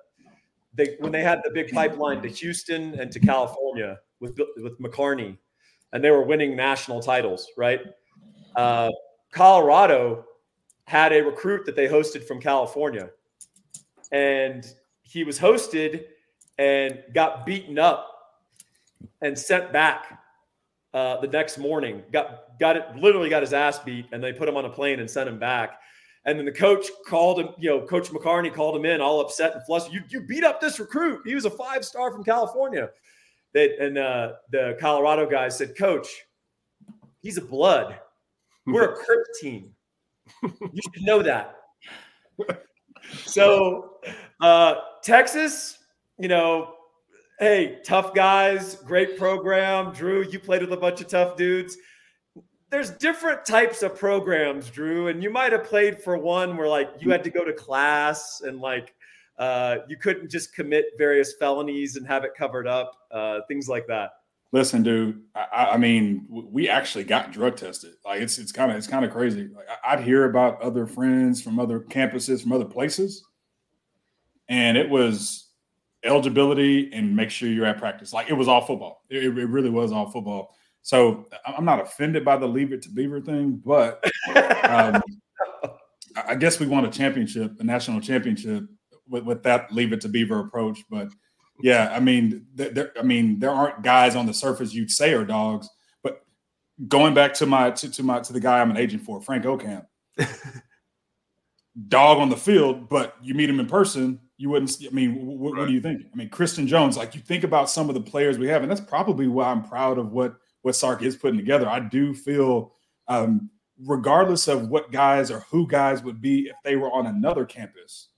[0.74, 5.36] they when they had the big pipeline to Houston and to California with with McCartney,
[5.92, 7.48] and they were winning national titles.
[7.56, 7.80] Right,
[8.56, 8.90] uh,
[9.30, 10.24] Colorado
[10.86, 13.10] had a recruit that they hosted from California,
[14.10, 14.66] and
[15.02, 16.04] he was hosted
[16.58, 18.08] and got beaten up
[19.20, 20.20] and sent back
[20.94, 22.02] uh, the next morning.
[22.12, 25.00] Got got it literally got his ass beat, and they put him on a plane
[25.00, 25.80] and sent him back.
[26.24, 29.54] And then the coach called him, you know, Coach McCartney called him in all upset
[29.54, 29.92] and flustered.
[29.92, 31.22] You, you beat up this recruit.
[31.26, 32.90] He was a five star from California.
[33.54, 36.08] That and uh, the Colorado guys said, Coach,
[37.20, 37.98] he's a blood.
[38.66, 39.74] We're a Crip team.
[40.42, 41.56] You should know that.
[43.24, 43.96] So
[44.40, 45.78] uh, Texas,
[46.18, 46.74] you know,
[47.40, 49.92] hey, tough guys, great program.
[49.92, 51.76] Drew, you played with a bunch of tough dudes
[52.72, 56.88] there's different types of programs, Drew, and you might have played for one where like
[57.00, 58.94] you had to go to class and like
[59.38, 63.86] uh, you couldn't just commit various felonies and have it covered up, uh, things like
[63.88, 64.12] that.
[64.52, 65.20] Listen, dude.
[65.34, 67.92] I, I, mean, we actually got drug tested.
[68.06, 69.50] Like it's it's kind of it's kind of crazy.
[69.54, 73.22] Like I'd hear about other friends from other campuses from other places,
[74.48, 75.50] and it was
[76.04, 78.14] eligibility and make sure you're at practice.
[78.14, 79.04] Like it was all football.
[79.10, 80.54] It, it really was all football.
[80.82, 84.04] So I'm not offended by the leave it to Beaver thing, but
[84.64, 85.00] um,
[86.28, 88.64] I guess we won a championship, a national championship,
[89.08, 90.80] with, with that leave it to Beaver approach.
[90.90, 91.08] But
[91.62, 95.24] yeah, I mean, there, I mean, there aren't guys on the surface you'd say are
[95.24, 95.68] dogs.
[96.02, 96.22] But
[96.88, 99.44] going back to my to, to my to the guy I'm an agent for, Frank
[99.44, 99.86] Okam,
[101.88, 104.76] dog on the field, but you meet him in person, you wouldn't.
[104.84, 105.60] I mean, what, right.
[105.60, 106.02] what do you think?
[106.12, 108.70] I mean, Kristen Jones, like you think about some of the players we have, and
[108.70, 111.68] that's probably why I'm proud of what what Sark is putting together.
[111.68, 112.72] I do feel,
[113.08, 113.50] um,
[113.84, 118.08] regardless of what guys or who guys would be if they were on another campus,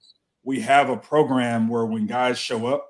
[0.42, 2.86] we have a program where when guys show up,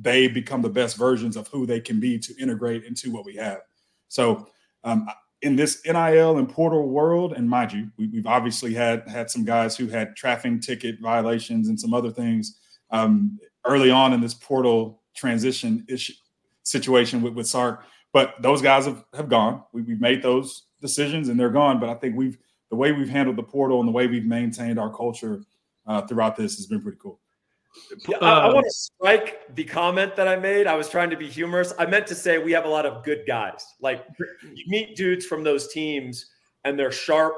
[0.00, 3.36] they become the best versions of who they can be to integrate into what we
[3.36, 3.60] have.
[4.08, 4.48] So,
[4.84, 5.08] um,
[5.42, 9.44] in this NIL and portal world, and mind you, we, have obviously had had some
[9.44, 12.58] guys who had traffic ticket violations and some other things
[12.90, 16.14] um, early on in this portal transition issue
[16.62, 17.84] situation with, with Sark.
[18.12, 19.62] But those guys have, have gone.
[19.72, 21.80] We, have made those decisions and they're gone.
[21.80, 22.38] But I think we've
[22.70, 25.42] the way we've handled the portal and the way we've maintained our culture
[25.86, 27.20] uh, throughout this has been pretty cool.
[28.08, 30.66] Yeah, I, I want to strike the comment that I made.
[30.66, 31.74] I was trying to be humorous.
[31.78, 33.74] I meant to say we have a lot of good guys.
[33.80, 34.04] Like
[34.42, 36.26] you meet dudes from those teams
[36.64, 37.34] and they're sharp,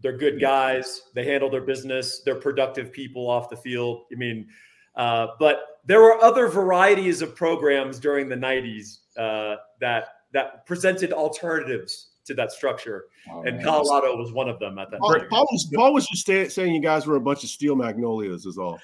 [0.00, 4.04] they're good guys, they handle their business, they're productive people off the field.
[4.12, 4.48] I mean,
[4.96, 11.12] uh, but there were other varieties of programs during the 90s uh, that that presented
[11.12, 13.06] alternatives to that structure.
[13.30, 13.64] Oh, and man.
[13.64, 15.28] Colorado was one of them at that Paul, time.
[15.28, 18.58] Paul was, Paul was just saying you guys were a bunch of steel magnolias, is
[18.58, 18.78] all.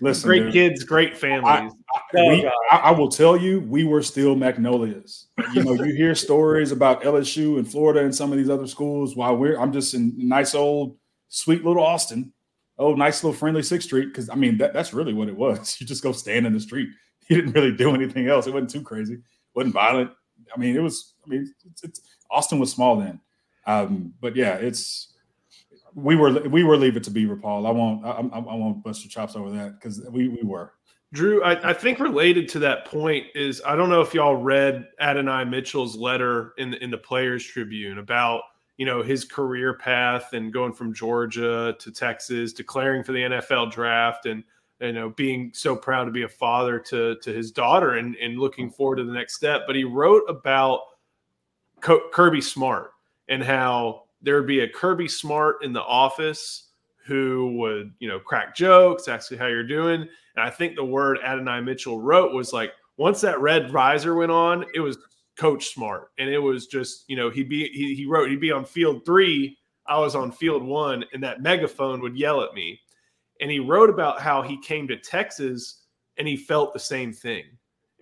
[0.00, 1.72] Listen, great dude, kids, great families.
[2.14, 5.26] I, I, we, I, I, will tell you, we were still magnolias.
[5.52, 9.16] You know, you hear stories about LSU and Florida and some of these other schools.
[9.16, 10.96] While we're, I'm just in nice old,
[11.28, 12.32] sweet little Austin.
[12.80, 14.06] Oh, nice little friendly Sixth Street.
[14.06, 15.76] Because I mean, that, that's really what it was.
[15.80, 16.88] You just go stand in the street.
[17.28, 18.48] You didn't really do anything else.
[18.48, 19.14] It wasn't too crazy.
[19.14, 19.20] It
[19.54, 20.10] wasn't violent.
[20.52, 21.14] I mean, it was.
[21.24, 23.20] I mean, it's, it's Austin was small then,
[23.66, 25.10] um, but yeah, it's
[25.94, 27.66] we were we were leave it to Beaver Paul.
[27.66, 30.72] I won't I, I, I won't bust your chops over that because we we were.
[31.12, 34.86] Drew, I, I, think related to that point is I don't know if y'all read
[35.00, 38.42] Adonai Mitchell's letter in the, in the Players Tribune about
[38.80, 43.70] you know his career path and going from Georgia to Texas, declaring for the NFL
[43.70, 44.42] draft, and
[44.80, 48.38] you know being so proud to be a father to to his daughter and and
[48.38, 49.64] looking forward to the next step.
[49.66, 50.80] But he wrote about
[51.82, 52.92] kirby smart
[53.28, 56.68] and how there would be a kirby smart in the office
[57.04, 60.00] who would you know crack jokes ask you how you're doing.
[60.00, 64.32] And i think the word adonai mitchell wrote was like once that red visor went
[64.32, 64.96] on it was
[65.40, 66.10] coach smart.
[66.18, 69.06] And it was just, you know, he'd be he, he wrote he'd be on field
[69.06, 72.78] three, I was on field one, and that megaphone would yell at me.
[73.40, 75.86] And he wrote about how he came to Texas
[76.18, 77.44] and he felt the same thing.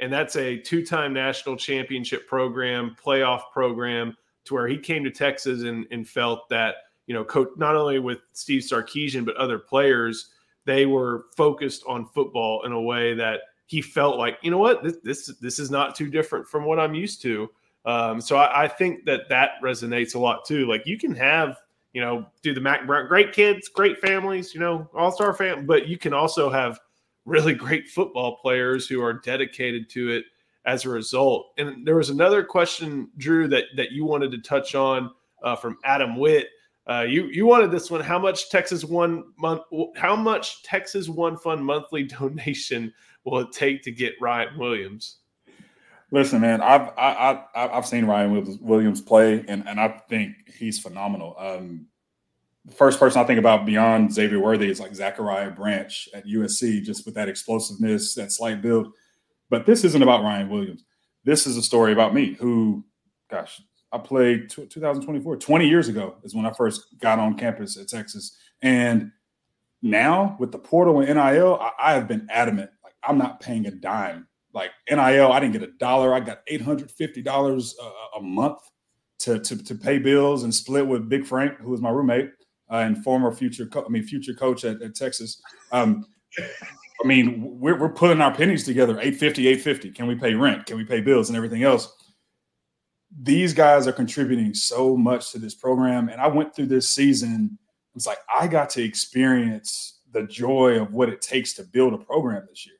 [0.00, 4.16] And that's a two-time national championship program, playoff program,
[4.46, 6.74] to where he came to Texas and, and felt that,
[7.06, 10.30] you know, coach not only with Steve Sarkisian, but other players,
[10.66, 14.82] they were focused on football in a way that he felt like, you know what,
[14.82, 17.50] this this, this is not too different from what I'm used to.
[17.84, 20.66] Um, so I, I, think that that resonates a lot too.
[20.66, 21.58] Like you can have,
[21.92, 25.64] you know, do the Mack Brown, great kids, great families, you know, all star fam,
[25.64, 26.80] but you can also have
[27.24, 30.24] really great football players who are dedicated to it
[30.64, 31.52] as a result.
[31.58, 35.10] And there was another question, Drew, that that you wanted to touch on
[35.42, 36.48] uh, from Adam Witt.
[36.88, 38.00] Uh, you you wanted this one.
[38.00, 39.62] How much Texas one month?
[39.96, 42.92] How much Texas One Fund monthly donation
[43.30, 45.18] will it take to get Ryan Williams?
[46.10, 50.78] Listen, man, I've I, I, I've seen Ryan Williams play, and and I think he's
[50.78, 51.34] phenomenal.
[51.38, 51.86] Um,
[52.64, 56.82] the first person I think about beyond Xavier Worthy is like Zachariah Branch at USC,
[56.82, 58.92] just with that explosiveness, that slight build.
[59.50, 60.84] But this isn't about Ryan Williams.
[61.24, 62.84] This is a story about me, who,
[63.30, 63.60] gosh,
[63.92, 67.88] I played t- 2024, 20 years ago is when I first got on campus at
[67.88, 69.12] Texas, and
[69.80, 72.70] now with the portal and NIL, I, I have been adamant
[73.04, 74.26] I'm not paying a dime.
[74.54, 76.14] Like NIL, I didn't get a dollar.
[76.14, 77.76] I got eight hundred fifty dollars
[78.16, 78.58] a month
[79.20, 82.30] to, to to pay bills and split with Big Frank, who was my roommate
[82.70, 85.40] uh, and former future, co- I mean future coach at, at Texas.
[85.72, 86.06] Um,
[86.38, 89.90] I mean, we're, we're putting our pennies together 850, 850.
[89.92, 90.66] Can we pay rent?
[90.66, 91.92] Can we pay bills and everything else?
[93.22, 96.08] These guys are contributing so much to this program.
[96.08, 97.58] And I went through this season.
[97.94, 101.98] It's like I got to experience the joy of what it takes to build a
[101.98, 102.76] program this year.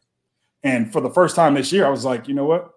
[0.62, 2.70] And for the first time this year, I was like, you know what?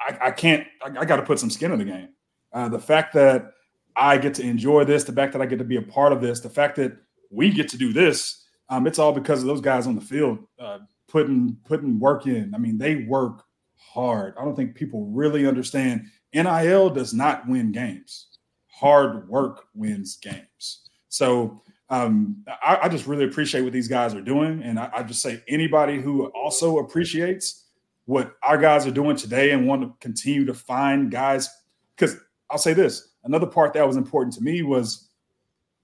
[0.00, 2.08] I, I can't, I, I got to put some skin in the game.
[2.52, 3.52] Uh, the fact that
[3.96, 6.20] I get to enjoy this, the fact that I get to be a part of
[6.20, 6.96] this, the fact that
[7.30, 10.38] we get to do this, um, it's all because of those guys on the field
[10.58, 10.78] uh,
[11.08, 12.54] putting putting work in.
[12.54, 13.44] I mean, they work
[13.76, 14.34] hard.
[14.38, 16.06] I don't think people really understand.
[16.32, 18.38] NIL does not win games.
[18.68, 20.88] Hard work wins games.
[21.08, 24.62] So um, I, I, just really appreciate what these guys are doing.
[24.62, 27.66] And I, I, just say anybody who also appreciates
[28.06, 31.50] what our guys are doing today and want to continue to find guys,
[31.94, 32.16] because
[32.50, 35.08] I'll say this another part that was important to me was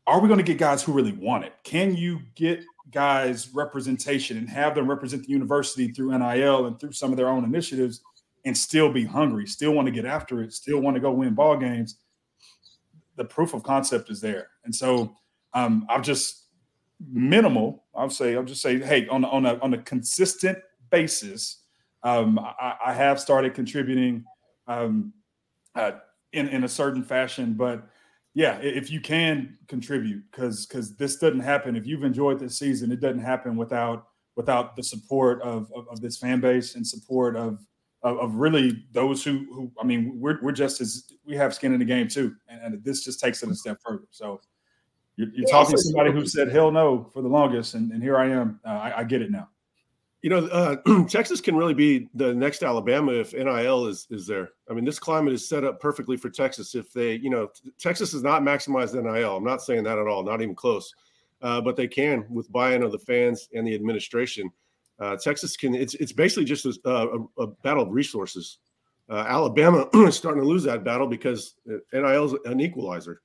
[0.07, 1.53] are we going to get guys who really want it?
[1.65, 6.93] Can you get guys representation and have them represent the university through NIL and through
[6.93, 8.01] some of their own initiatives
[8.45, 11.35] and still be hungry, still want to get after it, still want to go win
[11.35, 11.97] ball games?
[13.17, 14.49] The proof of concept is there.
[14.65, 15.15] And so
[15.53, 16.47] um, I'm just
[17.13, 17.85] minimal.
[17.95, 20.59] I'll say I'll just say, hey, on on a on a consistent
[20.91, 21.65] basis,
[22.03, 24.25] um, I, I, have started contributing
[24.67, 25.13] um,
[25.75, 25.93] uh,
[26.33, 27.55] in in a certain fashion.
[27.55, 27.87] But
[28.35, 31.77] yeah, if you can contribute, because because this doesn't happen.
[31.77, 36.01] If you've enjoyed this season, it doesn't happen without without the support of of, of
[36.01, 37.59] this fan base and support of,
[38.03, 38.35] of.
[38.35, 41.85] Really those who, who I mean, we're, we're just as we have skin in the
[41.85, 44.07] game too, and, and this just takes it a step further.
[44.11, 44.41] So
[45.21, 48.17] you're, you're talking to somebody who said hell no for the longest, and, and here
[48.17, 48.59] I am.
[48.65, 49.49] Uh, I, I, get it now.
[50.23, 54.51] You know, uh, Texas can really be the next Alabama if NIL is is there.
[54.71, 56.75] I mean, this climate is set up perfectly for Texas.
[56.75, 57.49] If they, you know,
[57.79, 59.37] Texas has not maximized NIL.
[59.37, 60.95] I'm not saying that at all, not even close.
[61.43, 64.51] Uh, but they can with buy-in of the fans and the administration.
[64.99, 65.75] Uh, Texas can.
[65.75, 68.59] It's it's basically just a, a, a battle of resources.
[69.11, 71.57] Uh, Alabama is starting to lose that battle because
[71.93, 73.21] NIL is an equalizer.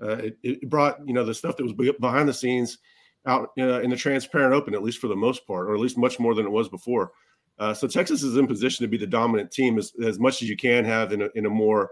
[0.00, 2.78] Uh, it, it, brought you know the stuff that was behind the scenes
[3.26, 5.98] out uh, in the transparent open, at least for the most part, or at least
[5.98, 7.12] much more than it was before.
[7.58, 10.48] Uh, so Texas is in position to be the dominant team as, as much as
[10.48, 11.90] you can have in a, in a more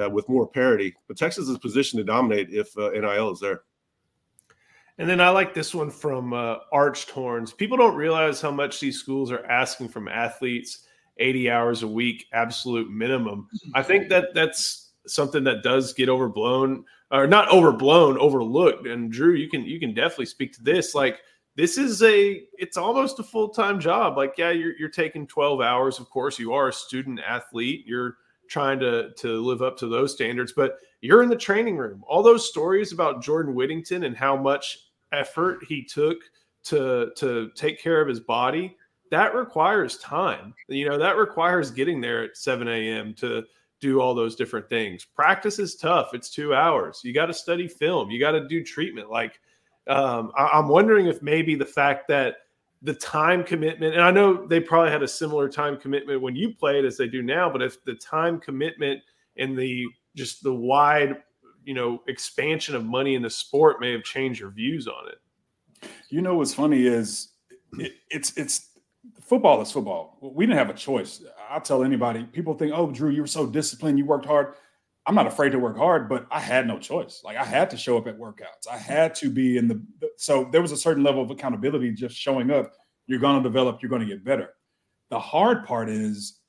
[0.00, 0.94] uh, with more parity.
[1.08, 3.62] But Texas is positioned to dominate if uh, NIL is there.
[4.98, 7.52] And then I like this one from uh, Arched Horns.
[7.52, 10.86] People don't realize how much these schools are asking from athletes
[11.18, 13.48] 80 hours a week, absolute minimum.
[13.74, 18.86] I think that that's something that does get overblown or not overblown, overlooked.
[18.86, 20.94] And Drew, you can you can definitely speak to this.
[20.94, 21.20] Like
[21.56, 24.16] this is a it's almost a full-time job.
[24.16, 25.98] Like, yeah, you're you're taking 12 hours.
[25.98, 27.84] Of course, you are a student athlete.
[27.86, 28.16] You're
[28.48, 32.04] trying to to live up to those standards, but you're in the training room.
[32.06, 34.78] All those stories about Jordan Whittington and how much
[35.12, 36.18] effort he took
[36.64, 38.76] to to take care of his body,
[39.10, 40.54] that requires time.
[40.68, 43.14] You know, that requires getting there at 7 a.m.
[43.14, 43.44] to
[43.80, 45.04] do all those different things.
[45.04, 46.14] Practice is tough.
[46.14, 47.00] It's two hours.
[47.04, 48.10] You got to study film.
[48.10, 49.10] You got to do treatment.
[49.10, 49.40] Like,
[49.86, 52.36] um, I, am wondering if maybe the fact that
[52.82, 56.54] the time commitment, and I know they probably had a similar time commitment when you
[56.54, 59.00] played as they do now, but if the time commitment
[59.36, 61.16] and the just the wide,
[61.64, 65.88] you know, expansion of money in the sport may have changed your views on it.
[66.10, 67.32] You know what's funny is
[67.78, 68.70] it, it's it's
[69.20, 70.18] football is football.
[70.20, 71.22] We didn't have a choice.
[71.48, 72.24] I'll tell anybody.
[72.24, 73.98] People think, "Oh, Drew, you were so disciplined.
[73.98, 74.54] You worked hard."
[75.08, 77.22] I'm not afraid to work hard, but I had no choice.
[77.24, 78.68] Like I had to show up at workouts.
[78.70, 79.82] I had to be in the
[80.16, 82.74] so there was a certain level of accountability just showing up.
[83.06, 84.50] You're going to develop, you're going to get better.
[85.08, 86.40] The hard part is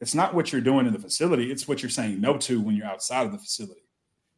[0.00, 2.76] it's not what you're doing in the facility, it's what you're saying no to when
[2.76, 3.82] you're outside of the facility.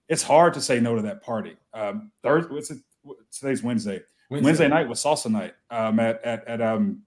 [0.09, 1.59] It's hard to say no to that party.
[1.75, 2.79] Um Thursday, what's it
[3.31, 4.01] today's Wednesday.
[4.31, 4.47] Wednesday.
[4.47, 7.03] Wednesday night was salsa night um at at, at um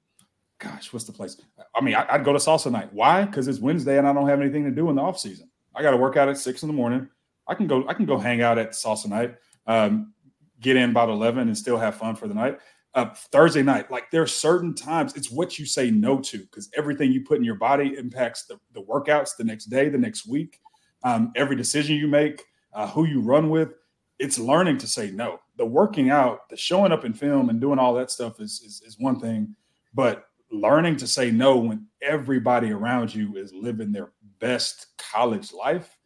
[0.59, 1.37] gosh, what's the place?
[1.73, 2.93] I mean, I, would go to salsa night.
[2.93, 3.25] Why?
[3.25, 5.49] Because it's Wednesday and I don't have anything to do in the off season.
[5.75, 7.09] I got to work out at six in the morning.
[7.47, 7.87] I can go.
[7.87, 9.35] I can go hang out at salsa night,
[9.65, 10.13] um,
[10.59, 12.59] get in about eleven, and still have fun for the night.
[12.93, 16.69] Uh, Thursday night, like there are certain times it's what you say no to because
[16.75, 20.27] everything you put in your body impacts the, the workouts the next day, the next
[20.27, 20.59] week,
[21.03, 23.73] um, every decision you make, uh, who you run with.
[24.17, 25.39] It's learning to say no.
[25.57, 28.81] The working out, the showing up in film, and doing all that stuff is, is,
[28.85, 29.55] is one thing,
[29.93, 35.97] but learning to say no when everybody around you is living their best college life,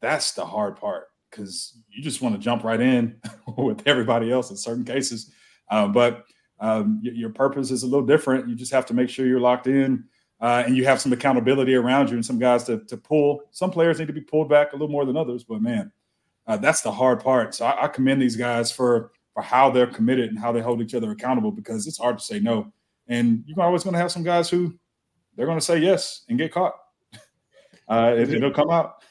[0.00, 3.20] that's the hard part because you just want to jump right in
[3.56, 5.32] with everybody else in certain cases.
[5.70, 6.24] Uh, but
[6.60, 8.48] um, y- your purpose is a little different.
[8.48, 10.04] You just have to make sure you're locked in
[10.40, 13.42] uh, and you have some accountability around you and some guys to, to pull.
[13.50, 15.92] Some players need to be pulled back a little more than others, but man,
[16.46, 17.54] uh, that's the hard part.
[17.54, 20.80] So I, I commend these guys for for how they're committed and how they hold
[20.80, 22.72] each other accountable because it's hard to say no.
[23.08, 24.74] And you're always going to have some guys who
[25.36, 26.74] they're going to say yes and get caught.
[27.90, 29.02] Uh, it, will come out.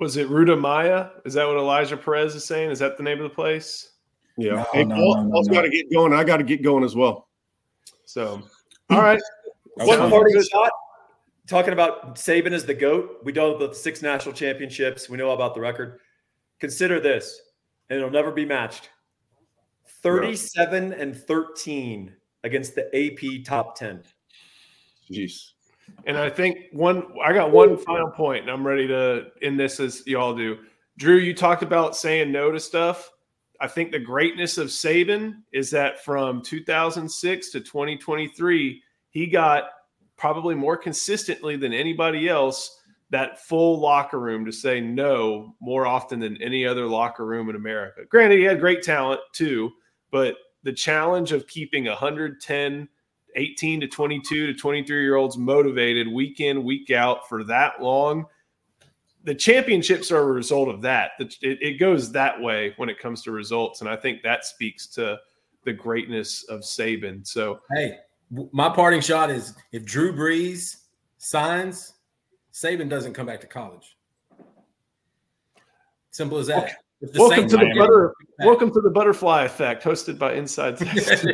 [0.00, 1.10] Was it Ruta Maya?
[1.24, 2.72] Is that what Elijah Perez is saying?
[2.72, 3.92] Is that the name of the place?
[4.36, 4.54] Yeah.
[4.54, 6.12] No, hey, no, Paul, no, Paul's got to get going.
[6.12, 7.28] I got to get going as well.
[8.04, 8.42] So,
[8.90, 9.20] all right.
[9.74, 10.72] One parting shot.
[11.46, 13.20] Talking about Saban as the GOAT.
[13.22, 15.08] We know about the six national championships.
[15.08, 16.00] We know about the record.
[16.58, 17.40] Consider this,
[17.90, 18.88] and it'll never be matched
[20.02, 22.12] 37 and 13
[22.44, 24.02] against the AP top 10.
[25.10, 25.50] Jeez.
[26.06, 29.80] And I think one, I got one final point, and I'm ready to end this
[29.80, 30.58] as y'all do.
[30.96, 33.10] Drew, you talked about saying no to stuff.
[33.60, 39.64] I think the greatness of Saban is that from 2006 to 2023, he got
[40.16, 42.80] probably more consistently than anybody else
[43.10, 47.56] that full locker room to say no more often than any other locker room in
[47.56, 48.02] America.
[48.08, 49.70] Granted, he had great talent too,
[50.10, 52.88] but the challenge of keeping 110
[53.36, 58.26] 18 to 22 to 23 year olds motivated week in, week out for that long.
[59.24, 61.12] The championships are a result of that.
[61.18, 63.80] It, it goes that way when it comes to results.
[63.80, 65.18] And I think that speaks to
[65.64, 67.26] the greatness of Saban.
[67.26, 67.98] So, hey,
[68.52, 70.76] my parting shot is if Drew Brees
[71.16, 71.94] signs,
[72.52, 73.96] Saban doesn't come back to college.
[76.10, 76.64] Simple as that.
[76.64, 76.72] Okay.
[77.14, 78.14] Welcome to the butter.
[78.40, 81.24] Welcome to the butterfly effect, hosted by Inside Texas.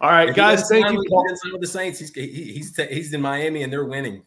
[0.00, 0.68] All right, guys.
[0.68, 1.02] Thank you.
[1.08, 1.24] Paul.
[1.52, 4.22] With the Saints, he's he's he's in Miami and they're winning.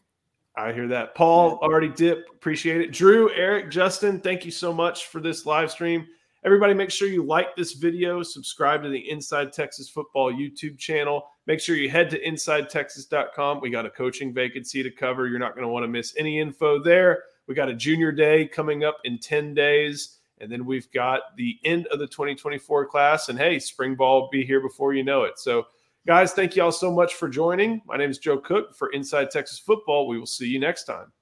[0.56, 1.14] I hear that.
[1.14, 2.26] Paul already dip.
[2.32, 2.92] Appreciate it.
[2.92, 6.06] Drew, Eric, Justin, thank you so much for this live stream.
[6.44, 11.28] Everybody, make sure you like this video, subscribe to the Inside Texas Football YouTube channel.
[11.46, 13.60] Make sure you head to InsideTexas.com.
[13.60, 15.26] We got a coaching vacancy to cover.
[15.26, 17.24] You're not going to want to miss any info there.
[17.48, 20.15] We got a junior day coming up in 10 days.
[20.40, 23.28] And then we've got the end of the 2024 class.
[23.28, 25.38] And hey, spring ball will be here before you know it.
[25.38, 25.66] So,
[26.06, 27.82] guys, thank you all so much for joining.
[27.86, 30.08] My name is Joe Cook for Inside Texas Football.
[30.08, 31.12] We will see you next time.